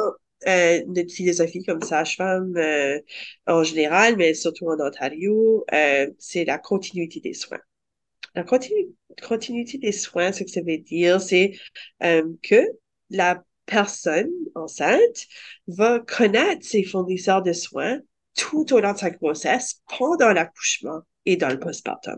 euh, 0.47 0.83
notre 0.87 1.13
philosophie 1.13 1.63
comme 1.63 1.81
sage-femme 1.81 2.57
euh, 2.57 2.99
en 3.47 3.63
général, 3.63 4.17
mais 4.17 4.33
surtout 4.33 4.67
en 4.67 4.79
Ontario, 4.79 5.63
euh, 5.73 6.09
c'est 6.19 6.43
la 6.45 6.57
continuité 6.57 7.19
des 7.21 7.33
soins. 7.33 7.61
La 8.35 8.43
continuité 8.43 9.77
des 9.77 9.91
soins, 9.91 10.31
ce 10.31 10.43
que 10.43 10.49
ça 10.49 10.61
veut 10.61 10.79
dire, 10.79 11.21
c'est 11.21 11.53
que 12.01 12.65
la 13.11 13.43
personne 13.67 14.31
enceinte 14.55 15.27
va 15.67 15.99
connaître 15.99 16.65
ses 16.65 16.83
fournisseurs 16.83 17.43
de 17.43 17.53
soins 17.53 17.99
tout 18.35 18.73
au 18.73 18.79
long 18.79 18.93
de 18.93 18.97
sa 18.97 19.11
grossesse, 19.11 19.81
pendant 19.87 20.33
l'accouchement 20.33 21.01
et 21.27 21.37
dans 21.37 21.49
le 21.49 21.59
postpartum. 21.59 22.17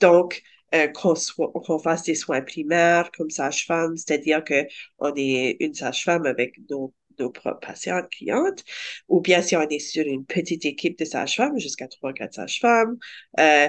Donc, 0.00 0.42
euh, 0.76 0.88
qu'on 0.88 1.78
fasse 1.78 2.02
des 2.04 2.14
soins 2.14 2.42
primaires 2.42 3.10
comme 3.12 3.30
sage-femme, 3.30 3.96
c'est-à-dire 3.96 4.44
qu'on 4.44 5.14
est 5.16 5.56
une 5.60 5.74
sage-femme 5.74 6.26
avec 6.26 6.54
nos, 6.70 6.94
nos 7.18 7.30
propres 7.30 7.60
patientes, 7.60 8.08
clientes, 8.10 8.64
ou 9.08 9.20
bien 9.20 9.42
si 9.42 9.56
on 9.56 9.68
est 9.68 9.78
sur 9.78 10.06
une 10.06 10.24
petite 10.24 10.64
équipe 10.64 10.98
de 10.98 11.04
sage-femmes, 11.04 11.58
jusqu'à 11.58 11.88
trois, 11.88 12.12
quatre 12.12 12.34
sages-femmes, 12.34 12.96
euh, 13.40 13.68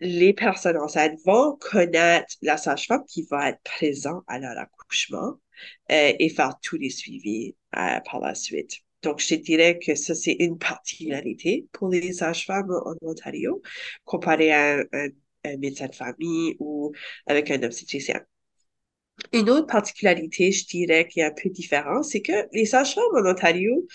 les 0.00 0.34
personnes 0.34 0.76
enceintes 0.76 1.18
vont 1.24 1.56
connaître 1.56 2.34
la 2.42 2.56
sage-femme 2.56 3.04
qui 3.06 3.26
va 3.30 3.50
être 3.50 3.60
présente 3.62 4.24
à 4.26 4.38
leur 4.38 4.58
accouchement 4.58 5.34
euh, 5.92 6.12
et 6.18 6.28
faire 6.28 6.54
tous 6.62 6.76
les 6.76 6.90
suivis 6.90 7.56
euh, 7.76 8.00
par 8.00 8.20
la 8.20 8.34
suite. 8.34 8.78
Donc, 9.02 9.20
je 9.20 9.34
dirais 9.34 9.78
que 9.78 9.94
ça, 9.94 10.14
c'est 10.14 10.36
une 10.40 10.58
particularité 10.58 11.68
pour 11.72 11.88
les 11.90 12.12
sages-femmes 12.14 12.70
en 12.70 12.94
Ontario, 13.02 13.60
comparé 14.04 14.52
à 14.52 14.78
un 14.92 15.08
médecin 15.58 15.86
de 15.86 15.94
famille 15.94 16.56
ou 16.58 16.92
avec 17.26 17.50
un 17.50 17.62
obstétricien. 17.62 18.20
Une 19.32 19.50
autre 19.50 19.66
particularité, 19.66 20.50
je 20.52 20.66
dirais, 20.66 21.06
qui 21.08 21.20
est 21.20 21.24
un 21.24 21.30
peu 21.30 21.48
différente, 21.48 22.04
c'est 22.04 22.22
que 22.22 22.48
les 22.52 22.66
sages-femmes 22.66 23.04
en 23.14 23.30
Ontario, 23.30 23.86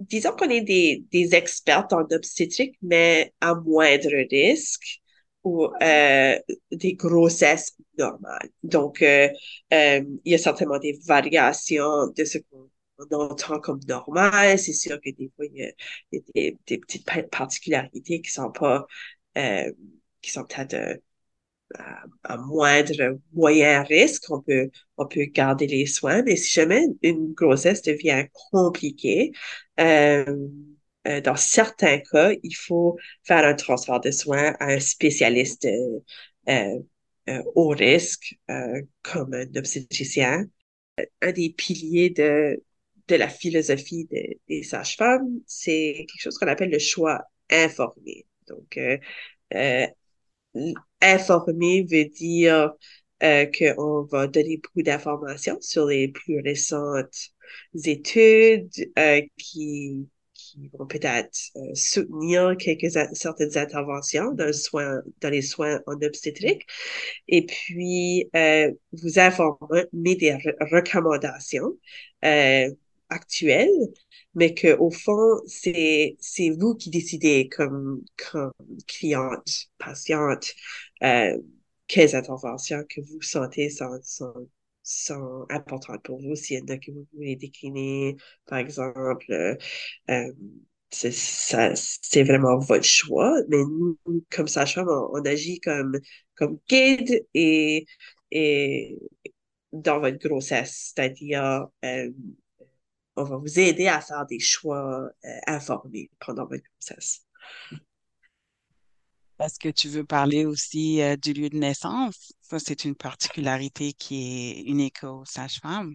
disons 0.00 0.32
qu'on 0.32 0.48
est 0.50 0.62
des, 0.62 1.04
des 1.10 1.34
expertes 1.34 1.92
en 1.92 2.04
obstétrique, 2.10 2.76
mais 2.82 3.32
à 3.40 3.54
moindre 3.54 4.10
risque 4.30 5.00
ou 5.44 5.66
euh, 5.82 6.38
des 6.70 6.94
grossesses 6.94 7.76
normales. 7.98 8.48
Donc, 8.62 9.02
euh, 9.02 9.28
euh, 9.72 10.02
il 10.24 10.32
y 10.32 10.34
a 10.34 10.38
certainement 10.38 10.78
des 10.78 10.98
variations 11.06 12.08
de 12.16 12.24
ce 12.24 12.38
qu'on 12.38 12.70
entend 13.10 13.58
comme 13.60 13.80
normal. 13.88 14.58
C'est 14.58 14.72
sûr 14.72 15.00
que 15.00 15.10
des 15.10 15.30
fois, 15.34 15.46
il 15.46 15.56
y 15.56 15.64
a, 15.64 15.72
des, 16.34 16.58
des, 16.66 16.78
petites 16.78 17.06
particularités 17.30 18.20
qui 18.20 18.30
sont 18.30 18.52
pas 18.52 18.86
euh, 19.38 19.72
qui 20.22 20.30
sont 20.30 20.44
peut-être 20.44 20.74
euh, 20.74 20.96
à, 22.24 22.36
moindre 22.38 23.18
moyen 23.32 23.82
risque, 23.82 24.30
on 24.30 24.40
peut, 24.42 24.70
on 24.96 25.06
peut 25.06 25.24
garder 25.24 25.66
les 25.66 25.86
soins. 25.86 26.22
Mais 26.22 26.36
si 26.36 26.52
jamais 26.52 26.86
une 27.02 27.32
grossesse 27.32 27.82
devient 27.82 28.26
compliquée, 28.50 29.32
euh, 29.80 30.24
euh, 31.08 31.20
dans 31.20 31.36
certains 31.36 31.98
cas, 31.98 32.32
il 32.42 32.54
faut 32.54 32.96
faire 33.24 33.44
un 33.44 33.54
transfert 33.54 34.00
de 34.00 34.10
soins 34.10 34.54
à 34.60 34.66
un 34.66 34.80
spécialiste 34.80 35.66
euh, 35.66 36.00
euh 37.28 37.42
au 37.54 37.68
risque, 37.68 38.36
comme 39.02 39.34
un 39.34 39.46
obstétricien. 39.56 40.46
Un 41.22 41.32
des 41.32 41.50
piliers 41.50 42.10
de, 42.10 42.62
de 43.08 43.16
la 43.16 43.28
philosophie 43.28 44.08
des 44.48 44.62
sages-femmes, 44.62 45.40
c'est 45.46 46.06
quelque 46.08 46.20
chose 46.20 46.38
qu'on 46.38 46.48
appelle 46.48 46.70
le 46.70 46.78
choix 46.78 47.22
informé. 47.50 48.26
Donc, 48.48 48.78
euh, 49.54 49.86
informer 51.00 51.82
veut 51.90 52.04
dire 52.06 52.72
euh, 53.22 53.46
qu'on 53.46 54.02
va 54.04 54.26
donner 54.26 54.58
beaucoup 54.58 54.82
d'informations 54.82 55.58
sur 55.60 55.86
les 55.86 56.08
plus 56.08 56.40
récentes 56.40 57.32
études 57.84 58.70
euh, 58.98 59.22
qui, 59.38 60.08
qui 60.34 60.70
vont 60.78 60.86
peut-être 60.86 61.38
euh, 61.56 61.74
soutenir 61.74 62.56
quelques 62.58 62.90
certaines 63.14 63.56
interventions 63.56 64.32
dans, 64.32 64.46
le 64.46 64.52
soin, 64.52 65.00
dans 65.20 65.30
les 65.30 65.42
soins 65.42 65.80
en 65.86 65.94
obstétrique. 66.02 66.66
Et 67.28 67.46
puis 67.46 68.28
euh, 68.36 68.70
vous 68.92 69.18
informer 69.18 69.86
des 69.92 70.34
recommandations 70.70 71.78
actuelles 73.08 73.68
mais 74.34 74.54
que 74.54 74.76
au 74.78 74.90
fond 74.90 75.40
c'est 75.46 76.16
c'est 76.20 76.50
vous 76.50 76.74
qui 76.74 76.90
décidez 76.90 77.48
comme 77.48 78.02
comme 78.16 78.52
cliente 78.86 79.68
patiente 79.78 80.54
euh, 81.02 81.36
quelles 81.92 82.16
interventions 82.16 82.84
que 82.88 83.00
vous 83.02 83.20
sentez 83.22 83.68
sont, 83.70 83.98
sont, 84.02 84.48
sont 84.82 85.46
importantes 85.50 86.02
pour 86.04 86.20
vous. 86.20 86.34
S'il 86.36 86.58
y 86.58 86.62
en 86.62 86.66
a 86.74 86.78
que 86.78 86.90
vous 86.90 87.06
voulez 87.12 87.36
décliner 87.36 88.16
par 88.46 88.58
exemple 88.58 89.30
euh, 89.30 89.56
euh 90.10 90.32
c'est 90.90 92.22
vraiment 92.24 92.58
votre 92.58 92.84
choix. 92.84 93.34
Mais 93.48 93.58
nous 93.58 93.98
comme 94.30 94.48
ça 94.48 94.64
on, 94.76 95.10
on 95.14 95.22
agit 95.26 95.60
comme 95.60 95.98
comme 96.34 96.58
guide 96.68 97.26
et 97.34 97.86
et 98.30 98.98
dans 99.72 100.00
votre 100.00 100.18
grossesse 100.18 100.92
c'est-à-dire 100.94 101.66
euh, 101.84 102.10
on 103.16 103.24
va 103.24 103.36
vous 103.36 103.58
aider 103.58 103.88
à 103.88 104.00
faire 104.00 104.26
des 104.26 104.38
choix 104.38 105.10
euh, 105.24 105.38
informés 105.46 106.10
pendant 106.18 106.46
votre 106.46 106.64
grossesse. 106.80 107.24
Est-ce 109.40 109.58
que 109.58 109.68
tu 109.68 109.88
veux 109.88 110.04
parler 110.04 110.44
aussi 110.44 111.02
euh, 111.02 111.16
du 111.16 111.32
lieu 111.32 111.48
de 111.48 111.58
naissance? 111.58 112.32
Ça, 112.40 112.58
c'est 112.58 112.84
une 112.84 112.94
particularité 112.94 113.92
qui 113.92 114.60
est 114.60 114.62
unique 114.62 115.02
aux 115.04 115.24
sages-femmes. 115.24 115.94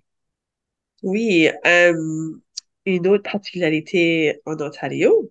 Oui, 1.04 1.48
euh, 1.66 2.32
une 2.86 3.08
autre 3.08 3.30
particularité 3.30 4.42
en 4.46 4.60
Ontario 4.60 5.30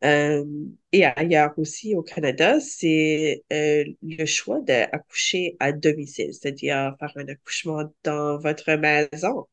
et 0.00 1.04
ailleurs 1.04 1.52
aussi 1.58 1.96
au 1.96 2.02
Canada, 2.02 2.60
c'est 2.60 3.42
le 3.50 4.24
choix 4.26 4.60
d'accoucher 4.60 5.56
à 5.58 5.72
domicile, 5.72 6.32
c'est-à-dire 6.32 6.94
faire 7.00 7.12
un 7.16 7.26
accouchement 7.26 7.82
dans 8.04 8.38
votre 8.38 8.72
maison. 8.74 9.48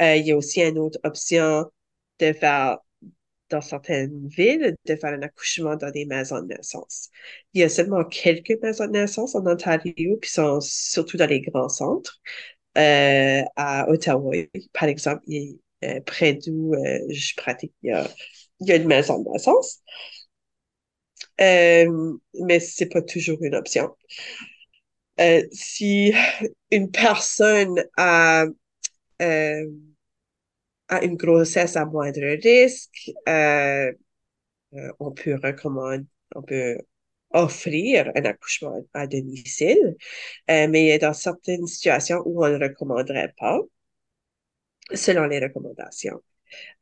Euh, 0.00 0.16
il 0.16 0.26
y 0.26 0.32
a 0.32 0.36
aussi 0.36 0.62
une 0.62 0.78
autre 0.78 0.98
option 1.04 1.70
de 2.20 2.32
faire 2.32 2.78
dans 3.50 3.60
certaines 3.62 4.28
villes, 4.28 4.76
de 4.86 4.96
faire 4.96 5.14
un 5.14 5.22
accouchement 5.22 5.76
dans 5.76 5.90
des 5.90 6.06
maisons 6.06 6.42
de 6.42 6.48
naissance. 6.54 7.10
Il 7.54 7.60
y 7.62 7.64
a 7.64 7.68
seulement 7.70 8.04
quelques 8.04 8.58
maisons 8.62 8.86
de 8.86 8.92
naissance 8.92 9.34
en 9.34 9.46
Ontario 9.46 10.18
qui 10.22 10.30
sont 10.30 10.60
surtout 10.60 11.16
dans 11.16 11.26
les 11.28 11.40
grands 11.40 11.68
centres. 11.70 12.20
Euh, 12.78 13.42
à 13.56 13.88
Ottawa, 13.90 14.34
par 14.74 14.84
exemple, 14.88 15.22
euh, 15.84 16.00
près 16.06 16.34
d'où 16.34 16.74
je 17.10 17.34
pratique, 17.36 17.72
il 17.82 17.90
y, 17.90 17.92
a, 17.92 18.08
il 18.60 18.68
y 18.68 18.72
a 18.72 18.76
une 18.76 18.86
maison 18.88 19.20
de 19.22 19.30
naissance. 19.30 19.80
mais 21.38 22.60
c'est 22.60 22.86
pas 22.88 23.02
toujours 23.02 23.38
une 23.42 23.54
option. 23.54 23.90
si 25.52 26.12
une 26.70 26.90
personne 26.90 27.82
a 27.96 28.44
à 29.20 31.04
une 31.04 31.16
grossesse 31.16 31.76
à 31.76 31.84
moindre 31.84 32.20
risque, 32.42 33.10
euh, 33.28 33.92
euh, 34.74 34.92
on 35.00 35.12
peut 35.12 35.36
recommander, 35.42 36.06
on 36.34 36.42
peut 36.42 36.78
offrir 37.32 38.10
un 38.16 38.24
accouchement 38.24 38.84
à 38.94 39.06
domicile, 39.06 39.96
euh, 40.50 40.68
mais 40.68 40.98
dans 40.98 41.12
certaines 41.14 41.66
situations 41.66 42.22
où 42.26 42.44
on 42.44 42.48
ne 42.50 42.62
recommanderait 42.62 43.34
pas, 43.38 43.60
selon 44.94 45.26
les 45.26 45.40
recommandations. 45.40 46.22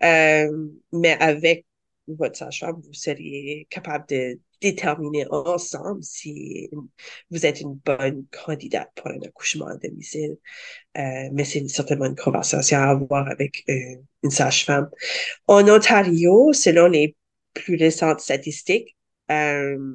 Euh, 0.04 0.68
mais 0.92 1.12
avec 1.20 1.66
votre 2.08 2.36
sage-femme, 2.36 2.80
vous 2.80 2.92
seriez 2.92 3.66
capable 3.70 4.06
de 4.08 4.40
déterminer 4.60 5.26
ensemble 5.30 6.02
si 6.02 6.68
vous 7.30 7.46
êtes 7.46 7.60
une 7.60 7.74
bonne 7.74 8.24
candidate 8.44 8.90
pour 8.94 9.08
un 9.08 9.20
accouchement 9.22 9.66
à 9.66 9.76
domicile. 9.76 10.36
Euh, 10.96 11.28
mais 11.32 11.44
c'est 11.44 11.66
certainement 11.68 12.06
une 12.06 12.16
conversation 12.16 12.78
à 12.78 12.90
avoir 12.90 13.28
avec 13.28 13.64
euh, 13.68 13.96
une 14.22 14.30
sage-femme. 14.30 14.88
En 15.46 15.68
Ontario, 15.68 16.52
selon 16.52 16.88
les 16.88 17.16
plus 17.54 17.76
récentes 17.76 18.20
statistiques, 18.20 18.96
euh, 19.30 19.94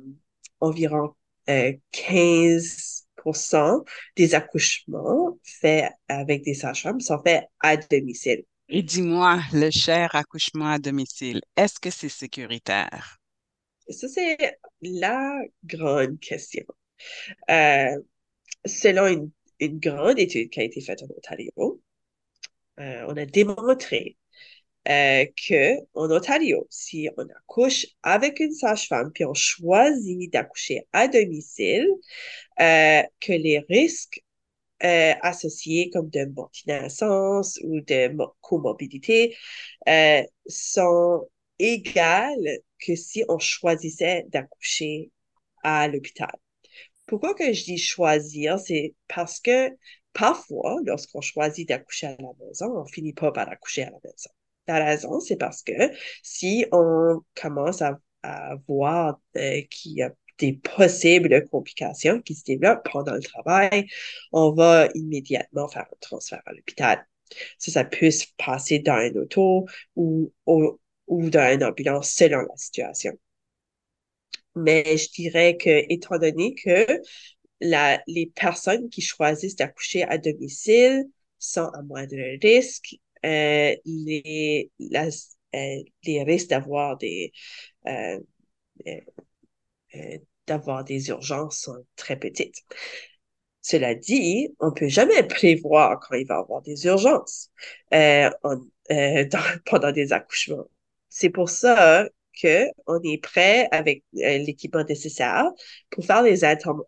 environ 0.59 1.13
15% 1.47 3.83
des 4.15 4.35
accouchements 4.35 5.37
faits 5.43 5.91
avec 6.07 6.43
des 6.43 6.53
sages-femmes 6.53 7.01
sont 7.01 7.21
faits 7.23 7.45
à 7.59 7.77
domicile. 7.77 8.43
Et 8.69 8.83
dis-moi, 8.83 9.41
le 9.51 9.69
cher 9.69 10.15
accouchement 10.15 10.71
à 10.71 10.79
domicile, 10.79 11.41
est-ce 11.57 11.77
que 11.79 11.89
c'est 11.89 12.07
sécuritaire? 12.07 13.20
Ça, 13.91 14.07
c'est 14.07 14.37
la 14.81 15.41
grande 15.65 16.19
question. 16.19 16.65
Euh, 17.49 17.97
selon 18.65 19.07
une, 19.07 19.31
grande 19.79 20.19
étude 20.19 20.49
qui 20.49 20.59
a 20.59 20.63
été 20.63 20.81
faite 20.81 21.03
en 21.03 21.07
Ontario, 21.15 21.81
euh, 22.79 23.05
on 23.07 23.17
a 23.17 23.25
démontré 23.25 24.17
euh, 24.89 25.25
que 25.47 25.77
en 25.93 26.11
Ontario, 26.11 26.65
si 26.69 27.09
on 27.17 27.23
accouche 27.23 27.85
avec 28.01 28.39
une 28.39 28.53
sage-femme 28.53 29.11
puis 29.13 29.25
on 29.25 29.35
choisit 29.35 30.33
d'accoucher 30.33 30.87
à 30.93 31.07
domicile, 31.07 31.87
euh, 32.59 33.03
que 33.19 33.33
les 33.33 33.59
risques 33.69 34.23
associés 34.79 35.91
comme 35.91 36.09
de 36.09 36.25
mortinaissance 36.25 37.59
ou 37.63 37.81
de 37.81 38.11
comorbidité 38.41 39.37
sont 40.47 41.29
égales 41.61 42.59
que 42.79 42.95
si 42.95 43.23
on 43.29 43.39
choisissait 43.39 44.25
d'accoucher 44.29 45.11
à 45.63 45.87
l'hôpital. 45.87 46.31
Pourquoi 47.05 47.33
que 47.33 47.53
je 47.53 47.63
dis 47.63 47.77
choisir, 47.77 48.59
c'est 48.59 48.95
parce 49.07 49.39
que 49.39 49.69
parfois, 50.13 50.79
lorsqu'on 50.85 51.21
choisit 51.21 51.67
d'accoucher 51.67 52.07
à 52.07 52.17
la 52.19 52.29
maison, 52.39 52.77
on 52.77 52.85
finit 52.85 53.13
pas 53.13 53.31
par 53.31 53.49
accoucher 53.49 53.83
à 53.83 53.91
la 53.91 53.97
maison. 54.03 54.29
La 54.67 54.85
raison, 54.85 55.19
c'est 55.19 55.35
parce 55.37 55.63
que 55.63 55.73
si 56.23 56.65
on 56.71 57.21
commence 57.35 57.81
à, 57.81 57.99
voir 58.67 59.19
euh, 59.35 59.61
qu'il 59.71 59.93
y 59.93 60.03
a 60.03 60.11
des 60.37 60.53
possibles 60.53 61.47
complications 61.49 62.21
qui 62.21 62.35
se 62.35 62.43
développent 62.43 62.87
pendant 62.91 63.13
le 63.13 63.21
travail, 63.21 63.87
on 64.31 64.51
va 64.51 64.87
immédiatement 64.93 65.67
faire 65.67 65.87
un 65.91 65.97
transfert 65.99 66.41
à 66.45 66.53
l'hôpital. 66.53 67.05
Ça, 67.57 67.71
ça 67.71 67.83
peut 67.83 68.11
se 68.11 68.25
passer 68.37 68.79
dans 68.79 68.93
un 68.93 69.11
auto 69.15 69.65
ou, 69.95 70.31
ou, 70.45 70.79
ou 71.11 71.29
dans 71.29 71.53
une 71.53 71.63
ambulance 71.63 72.11
selon 72.11 72.39
la 72.41 72.57
situation. 72.57 73.13
Mais 74.55 74.97
je 74.97 75.09
dirais 75.11 75.57
que, 75.57 75.85
étant 75.91 76.17
donné 76.17 76.55
que 76.55 76.85
la, 77.61 78.01
les 78.07 78.27
personnes 78.27 78.89
qui 78.89 79.01
choisissent 79.01 79.55
d'accoucher 79.55 80.03
à 80.03 80.17
domicile 80.17 81.05
sont 81.39 81.67
à 81.73 81.81
moindre 81.83 82.15
risque, 82.41 82.95
euh, 83.25 83.75
les, 83.85 84.71
euh, 84.81 85.83
les 86.03 86.23
risques 86.23 86.49
d'avoir 86.49 86.97
des, 86.97 87.31
euh, 87.87 88.19
d'avoir 90.47 90.83
des 90.83 91.09
urgences 91.09 91.59
sont 91.59 91.85
très 91.95 92.17
petites. 92.17 92.57
Cela 93.61 93.95
dit, 93.95 94.49
on 94.59 94.71
peut 94.71 94.87
jamais 94.87 95.23
prévoir 95.23 95.99
quand 95.99 96.15
il 96.15 96.25
va 96.27 96.35
y 96.35 96.39
avoir 96.39 96.61
des 96.61 96.85
urgences 96.85 97.51
pendant 99.65 99.91
des 99.91 100.13
accouchements. 100.13 100.67
C'est 101.11 101.29
pour 101.29 101.49
ça 101.49 102.07
qu'on 102.41 103.01
est 103.03 103.21
prêt 103.21 103.67
avec 103.71 104.03
l'équipement 104.13 104.83
nécessaire 104.85 105.45
pour 105.89 106.05
faire 106.05 106.23
les, 106.23 106.37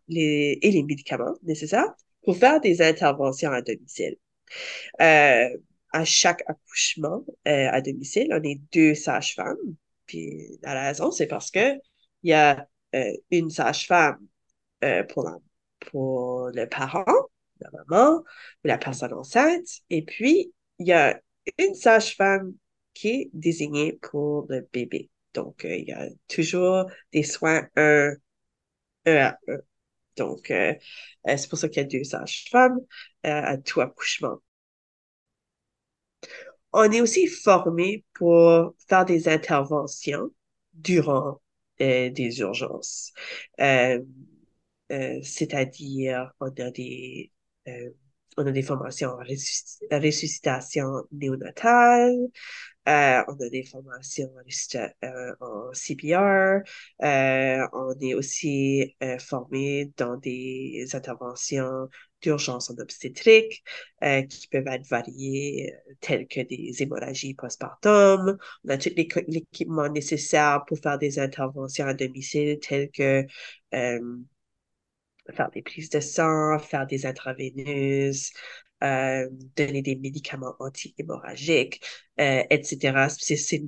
les, 0.07 0.59
et 0.61 0.71
les 0.71 0.83
médicaments 0.83 1.35
nécessaires 1.43 1.93
pour 2.23 2.37
faire 2.37 2.61
des 2.61 2.81
interventions 2.81 3.51
à 3.51 3.61
domicile. 3.61 4.15
Euh, 5.01 5.49
à 5.91 6.05
chaque 6.05 6.43
accouchement 6.47 7.23
euh, 7.47 7.69
à 7.69 7.81
domicile, 7.81 8.29
on 8.31 8.41
est 8.43 8.61
deux 8.71 8.95
sages-femmes. 8.95 9.57
Puis 10.05 10.57
la 10.63 10.85
raison, 10.87 11.11
c'est 11.11 11.27
parce 11.27 11.51
que 11.51 11.75
il 12.23 12.29
y 12.29 12.33
a 12.33 12.65
euh, 12.95 13.11
une 13.29 13.49
sage-femme 13.49 14.25
euh, 14.85 15.03
pour, 15.03 15.29
pour 15.91 16.49
le 16.53 16.65
parent, 16.65 17.05
la 17.59 17.69
maman, 17.71 18.19
ou 18.63 18.67
la 18.67 18.77
personne 18.77 19.13
enceinte, 19.13 19.67
et 19.89 20.03
puis 20.03 20.53
il 20.79 20.87
y 20.87 20.93
a 20.93 21.19
une 21.57 21.75
sage-femme 21.75 22.53
qui 22.93 23.09
est 23.09 23.29
désignée 23.33 23.93
pour 24.01 24.45
le 24.49 24.67
bébé. 24.73 25.09
Donc, 25.33 25.63
il 25.65 25.85
y 25.87 25.91
a 25.91 26.07
toujours 26.27 26.85
des 27.11 27.23
soins 27.23 27.67
un, 27.75 28.11
un 29.05 29.15
à 29.17 29.39
un. 29.47 29.57
Donc, 30.17 30.47
c'est 30.49 31.49
pour 31.49 31.59
ça 31.59 31.69
qu'il 31.69 31.81
y 31.83 31.85
a 31.85 31.89
deux 31.89 32.03
sages-femmes 32.03 32.79
à 33.23 33.57
tout 33.57 33.81
accouchement 33.81 34.41
on 36.73 36.91
est 36.91 37.01
aussi 37.01 37.27
formé 37.27 38.03
pour 38.13 38.73
faire 38.87 39.05
des 39.05 39.27
interventions 39.29 40.31
durant 40.73 41.41
euh, 41.81 42.09
des 42.09 42.39
urgences. 42.39 43.13
Euh, 43.59 43.99
euh, 44.91 45.19
c'est-à-dire, 45.23 46.31
on 46.39 46.47
a 46.49 46.71
des 46.71 47.31
on 48.37 48.45
a 48.45 48.51
des 48.51 48.61
formations 48.61 49.09
en 49.09 49.97
ressuscitation 49.97 51.03
néonatale, 51.11 52.29
euh, 52.87 53.23
on 53.27 53.33
a 53.33 53.49
des 53.49 53.63
formations 53.63 54.29
en, 55.41 55.71
CPR. 55.73 56.61
Euh, 57.03 57.67
on 57.71 57.93
est 58.01 58.13
aussi 58.13 58.95
euh, 59.01 59.17
formé 59.19 59.91
dans 59.97 60.17
des 60.17 60.85
interventions 60.93 61.89
d'urgence 62.21 62.69
en 62.69 62.75
obstétrique 62.77 63.63
qui 64.29 64.47
peuvent 64.47 64.67
être 64.67 64.87
variées, 64.87 65.73
telles 65.99 66.27
que 66.27 66.41
des 66.41 66.81
hémorragies 66.81 67.33
postpartum. 67.33 68.37
On 68.65 68.69
a 68.69 68.77
tout 68.77 68.89
l'équipement 69.27 69.89
nécessaire 69.89 70.63
pour 70.65 70.77
faire 70.79 70.97
des 70.97 71.19
interventions 71.19 71.85
à 71.85 71.93
domicile, 71.93 72.59
telles 72.59 72.91
que 72.91 73.25
faire 75.31 75.49
des 75.51 75.61
prises 75.61 75.89
de 75.89 75.99
sang, 75.99 76.59
faire 76.59 76.85
des 76.85 77.05
intraveineuses, 77.05 78.31
euh, 78.83 79.29
donner 79.55 79.81
des 79.81 79.95
médicaments 79.95 80.55
anti-hémorragiques, 80.59 81.81
euh, 82.19 82.43
etc. 82.49 83.07
C'est 83.09 83.63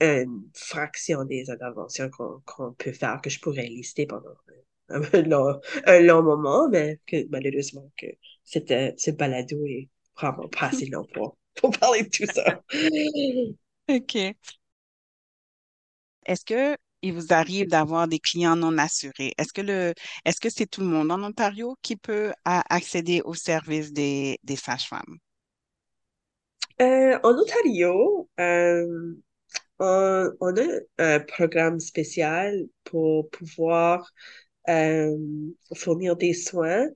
une 0.00 0.42
fraction 0.54 1.24
des 1.24 1.50
interventions 1.50 2.08
qu'on 2.10 2.72
peut 2.72 2.92
faire, 2.92 3.20
que 3.20 3.28
je 3.28 3.38
pourrais 3.40 3.66
lister 3.66 4.06
pendant 4.06 4.34
un, 4.88 5.00
long, 5.22 5.60
un 5.84 6.00
long, 6.00 6.22
moment, 6.22 6.68
mais 6.70 7.00
que 7.06 7.26
malheureusement 7.28 7.90
que 7.98 8.06
cette, 8.44 8.98
ce 8.98 9.10
balado 9.10 9.62
est 9.66 9.88
vraiment 10.18 10.48
pas 10.48 10.68
assez 10.68 10.86
long 10.86 11.04
pour, 11.12 11.36
pour 11.56 11.70
parler 11.78 12.04
de 12.04 12.08
tout 12.08 12.32
ça. 12.32 12.62
OK. 13.88 14.36
Est-ce 16.26 16.44
que 16.44 16.76
il 17.06 17.12
vous 17.12 17.32
arrive 17.32 17.68
d'avoir 17.68 18.08
des 18.08 18.18
clients 18.18 18.56
non 18.56 18.76
assurés? 18.78 19.32
Est-ce 19.38 19.52
que 19.52 19.62
le, 19.62 19.94
est-ce 20.24 20.40
que 20.40 20.50
c'est 20.50 20.66
tout 20.66 20.80
le 20.80 20.88
monde 20.88 21.10
en 21.12 21.22
Ontario 21.22 21.76
qui 21.82 21.96
peut 21.96 22.32
accéder 22.44 23.22
au 23.24 23.34
service 23.34 23.92
des, 23.92 24.38
des 24.42 24.56
sages-femmes? 24.56 25.18
Euh, 26.80 27.18
en 27.22 27.38
Ontario, 27.38 28.28
euh, 28.40 29.14
on, 29.78 30.56
a 30.56 30.80
un 30.98 31.20
programme 31.20 31.80
spécial 31.80 32.66
pour 32.84 33.30
pouvoir 33.30 34.10
euh, 34.68 35.16
fournir 35.74 36.16
des 36.16 36.34
soins 36.34 36.88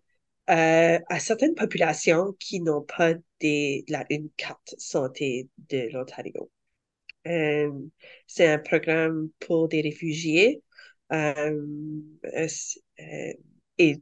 à 0.49 1.21
certaines 1.21 1.55
populations 1.55 2.35
qui 2.41 2.61
n'ont 2.61 2.83
pas 2.83 3.15
des, 3.39 3.85
la, 3.89 4.05
une 4.11 4.31
carte 4.37 4.75
santé 4.79 5.49
de 5.71 5.89
l'Ontario. 5.93 6.51
Euh, 7.31 7.73
c'est 8.27 8.49
un 8.49 8.59
programme 8.61 9.31
pour 9.41 9.69
des 9.69 9.83
réfugiés 9.83 10.63
euh, 11.13 11.61
euh, 12.35 12.49
et, 13.79 13.97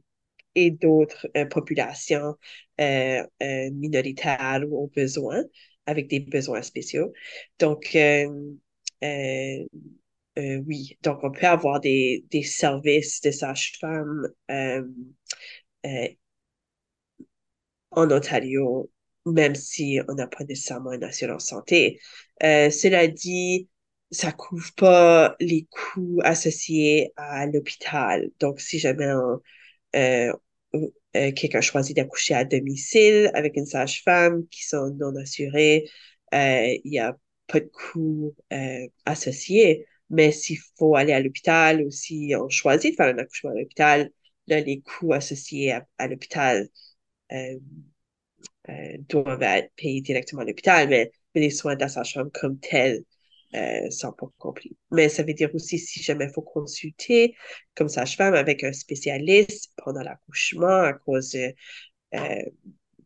et 0.55 0.71
d'autres 0.71 1.27
populations 1.51 2.35
minoritaires 2.79 4.63
ou 4.69 4.77
aux 4.85 4.87
besoins, 4.87 5.43
avec 5.85 6.07
des 6.09 6.21
besoins 6.21 6.61
spéciaux. 6.63 7.13
Donc, 7.59 7.95
oui, 10.65 10.97
donc 11.03 11.19
on 11.23 11.31
peut 11.31 11.47
avoir 11.47 11.79
des, 11.81 12.25
des 12.31 12.43
services 12.43 13.21
de 13.21 13.31
sages-femmes 13.31 14.27
en 17.91 18.11
Ontario 18.11 18.89
même 19.25 19.55
si 19.55 19.99
on 20.07 20.15
n'a 20.15 20.27
pas 20.27 20.43
nécessairement 20.43 20.93
une 20.93 21.03
assurance 21.03 21.47
santé. 21.47 21.99
Euh, 22.43 22.69
cela 22.69 23.07
dit, 23.07 23.69
ça 24.11 24.31
couvre 24.31 24.73
pas 24.75 25.35
les 25.39 25.67
coûts 25.71 26.19
associés 26.23 27.13
à 27.17 27.45
l'hôpital. 27.45 28.31
Donc, 28.39 28.59
si 28.61 28.79
jamais 28.79 29.07
euh, 29.07 30.33
euh, 31.15 31.31
quelqu'un 31.33 31.61
choisit 31.61 31.95
d'accoucher 31.95 32.33
à 32.35 32.45
domicile 32.45 33.31
avec 33.33 33.57
une 33.57 33.65
sage-femme 33.65 34.47
qui 34.47 34.65
sont 34.67 34.95
non 34.99 35.15
assurées, 35.15 35.85
il 36.33 36.81
y 36.85 36.99
a 36.99 37.17
pas 37.47 37.59
de 37.59 37.69
coûts 37.71 38.35
associés. 39.05 39.85
Mais 40.09 40.31
s'il 40.31 40.57
faut 40.77 40.95
aller 40.95 41.13
à 41.13 41.19
l'hôpital 41.19 41.83
ou 41.83 41.91
si 41.91 42.33
on 42.39 42.49
choisit 42.49 42.91
de 42.91 42.95
faire 42.95 43.13
un 43.13 43.17
accouchement 43.19 43.51
à 43.51 43.55
l'hôpital, 43.55 44.11
là, 44.49 44.59
les 44.61 44.81
coûts 44.81 45.13
associés 45.13 45.71
à, 45.71 46.07
l'hôpital 46.07 46.67
euh, 47.31 47.35
euh, 47.35 47.59
doivent 49.07 49.41
être 49.41 49.71
payés 49.75 50.01
directement 50.01 50.41
à 50.41 50.45
l'hôpital, 50.45 50.89
mais, 50.89 51.11
les 51.35 51.51
soins 51.51 51.75
de 51.75 51.81
la 51.81 51.89
sage-femme 51.89 52.31
comme 52.31 52.59
tels 52.59 53.03
euh, 53.55 53.89
sont 53.91 54.11
pas 54.11 54.27
compris. 54.39 54.75
Mais 54.91 55.09
ça 55.09 55.23
veut 55.23 55.33
dire 55.33 55.53
aussi 55.53 55.77
si 55.77 56.01
jamais 56.01 56.25
il 56.25 56.31
faut 56.31 56.41
consulter 56.41 57.35
comme 57.75 57.87
sage-femme 57.87 58.33
avec 58.33 58.63
un 58.63 58.73
spécialiste 58.73 59.71
pendant 59.77 60.01
l'accouchement 60.01 60.81
à 60.81 60.93
cause 60.93 61.37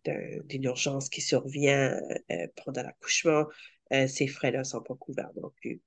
d'une 0.06 0.64
urgence 0.64 1.10
qui 1.10 1.22
survient 1.22 2.00
pendant 2.64 2.82
l'accouchement, 2.82 3.46
ces 3.92 4.28
frais-là 4.28 4.64
sont 4.64 4.82
pas 4.82 4.96
couverts 4.96 5.32
non 5.42 5.52
plus. 5.62 5.82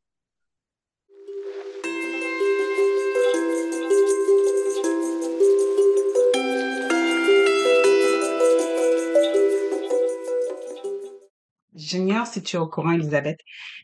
J'ignore 11.86 12.26
si 12.26 12.42
tu 12.42 12.56
es 12.56 12.58
au 12.58 12.66
courant, 12.66 12.92
Elisabeth, 12.92 13.38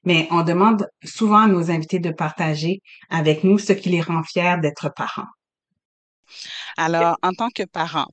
mais 0.04 0.26
on 0.32 0.42
demande 0.42 0.88
souvent 1.04 1.38
à 1.44 1.46
nos 1.46 1.70
invités 1.70 2.00
de 2.00 2.10
partager 2.10 2.82
avec 3.10 3.44
nous 3.44 3.58
ce 3.58 3.72
qui 3.72 3.90
les 3.90 4.00
rend 4.00 4.24
fiers 4.24 4.56
d'être 4.60 4.90
parents. 4.94 5.28
Alors, 6.76 7.16
en 7.22 7.32
tant 7.32 7.50
que 7.50 7.62
parent, 7.62 8.08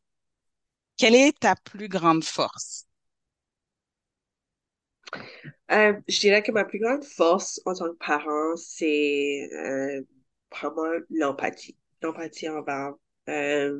quelle 0.97 1.15
est 1.15 1.39
ta 1.39 1.55
plus 1.55 1.87
grande 1.87 2.23
force? 2.23 2.85
Euh, 5.71 5.93
je 6.07 6.19
dirais 6.19 6.43
que 6.43 6.51
ma 6.51 6.65
plus 6.65 6.79
grande 6.79 7.03
force 7.03 7.59
en 7.65 7.73
tant 7.73 7.89
que 7.89 7.97
parent, 7.97 8.55
c'est 8.57 9.49
euh, 9.53 10.01
vraiment 10.51 10.83
l'empathie. 11.09 11.77
L'empathie 12.01 12.49
envers, 12.49 12.93
euh, 13.29 13.79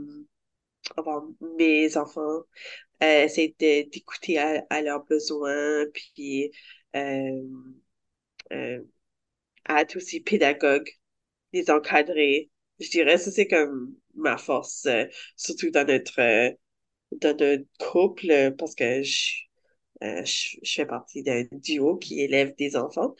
envers 0.97 1.21
mes 1.57 1.97
enfants, 1.97 2.41
euh, 3.03 3.27
c'est 3.29 3.55
d'écouter 3.59 4.37
à, 4.39 4.81
leurs 4.81 5.05
besoins, 5.05 5.85
puis 5.93 6.51
euh, 6.95 7.41
euh, 8.53 8.81
être 9.69 9.97
aussi 9.97 10.21
pédagogue, 10.21 10.89
les 11.53 11.69
encadrer. 11.71 12.51
Je 12.79 12.89
dirais 12.89 13.17
ça 13.17 13.31
c'est 13.31 13.47
comme 13.47 13.95
ma 14.15 14.37
force, 14.37 14.85
euh, 14.87 15.05
surtout 15.37 15.71
dans 15.71 15.87
notre 15.87 16.19
dans 17.11 17.35
notre 17.37 17.65
couple, 17.79 18.55
parce 18.57 18.75
que 18.75 19.03
je, 19.03 19.33
je, 20.01 20.57
fais 20.65 20.85
partie 20.85 21.23
d'un 21.23 21.45
duo 21.51 21.97
qui 21.97 22.21
élève 22.21 22.55
des 22.55 22.75
enfants. 22.75 23.15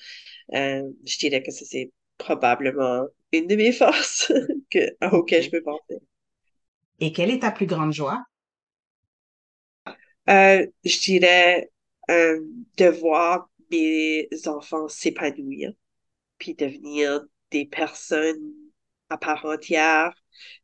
je 0.52 1.18
dirais 1.20 1.44
que 1.44 1.52
ça 1.52 1.66
c'est 1.66 1.92
probablement 2.18 3.08
une 3.32 3.48
de 3.48 3.56
mes 3.56 3.72
forces 3.74 4.32
que, 4.72 4.80
auxquelles 5.16 5.44
je 5.44 5.52
peux 5.52 5.64
penser. 5.64 6.00
Et 7.00 7.12
quelle 7.14 7.32
est 7.32 7.40
ta 7.40 7.52
plus 7.52 7.66
grande 7.66 7.94
joie? 7.94 8.24
Euh, 10.30 10.66
je 10.84 11.00
dirais 11.00 11.72
euh, 12.10 12.40
de 12.78 12.86
voir 12.86 13.50
mes 13.72 14.28
enfants 14.46 14.88
s'épanouir, 14.88 15.72
puis 16.38 16.56
devenir 16.56 17.22
des 17.52 17.66
personnes 17.66 18.54
à 19.10 19.18
part 19.18 19.46
entière, 19.46 20.14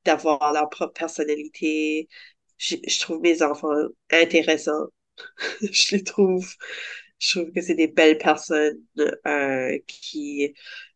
d'avoir 0.06 0.54
leur 0.54 0.70
propre 0.70 0.94
personnalité. 0.94 2.08
Je, 2.58 3.00
trouve 3.00 3.22
mes 3.22 3.42
enfants 3.44 3.74
intéressants. 4.12 4.88
je 5.62 5.96
les 5.96 6.04
trouve, 6.04 6.48
je 7.20 7.40
trouve 7.40 7.52
que 7.52 7.62
c'est 7.62 7.76
des 7.76 7.88
belles 7.88 8.18
personnes 8.18 8.82
euh, 9.28 9.78
qui, 9.88 10.54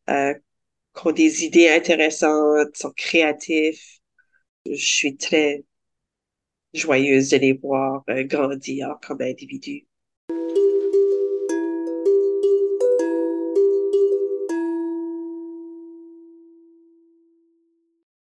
euh, 0.10 0.34
qui 0.96 1.08
ont 1.08 1.12
des 1.12 1.46
idées 1.46 1.70
intéressantes, 1.70 2.76
sont 2.76 2.92
créatifs. 2.96 3.99
Je 4.66 4.76
suis 4.76 5.18
très 5.18 5.64
joyeuse 6.74 7.30
de 7.30 7.38
les 7.38 7.54
voir 7.54 8.04
euh, 8.10 8.24
grandir 8.24 8.98
comme 9.06 9.22
individus. 9.22 9.86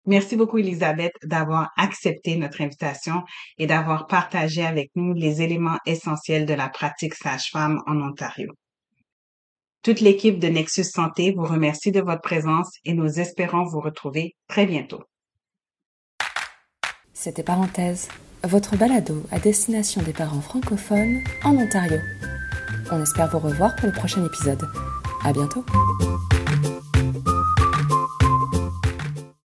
Merci 0.05 0.37
beaucoup, 0.37 0.57
Elisabeth, 0.57 1.11
d'avoir 1.23 1.71
accepté 1.75 2.37
notre 2.37 2.61
invitation 2.61 3.23
et 3.57 3.67
d'avoir 3.67 4.07
partagé 4.07 4.65
avec 4.65 4.89
nous 4.95 5.13
les 5.13 5.41
éléments 5.41 5.79
essentiels 5.85 6.45
de 6.45 6.53
la 6.53 6.69
pratique 6.69 7.13
sage-femme 7.13 7.81
en 7.87 8.01
Ontario. 8.01 8.53
Toute 9.83 9.99
l'équipe 9.99 10.39
de 10.39 10.47
Nexus 10.47 10.85
Santé 10.85 11.33
vous 11.33 11.45
remercie 11.45 11.91
de 11.91 11.99
votre 11.99 12.21
présence 12.21 12.71
et 12.85 12.93
nous 12.93 13.19
espérons 13.19 13.65
vous 13.65 13.81
retrouver 13.81 14.37
très 14.47 14.65
bientôt. 14.65 15.03
C'était 17.19 17.41
Parenthèse 17.41 18.09
votre 18.43 18.77
balado 18.77 19.23
à 19.31 19.39
destination 19.39 20.03
des 20.03 20.13
parents 20.13 20.39
francophones 20.39 21.23
en 21.43 21.55
Ontario. 21.55 21.97
On 22.91 23.01
espère 23.01 23.27
vous 23.31 23.39
revoir 23.39 23.75
pour 23.75 23.87
le 23.87 23.91
prochain 23.91 24.23
épisode. 24.23 24.61
À 25.25 25.33
bientôt! 25.33 25.65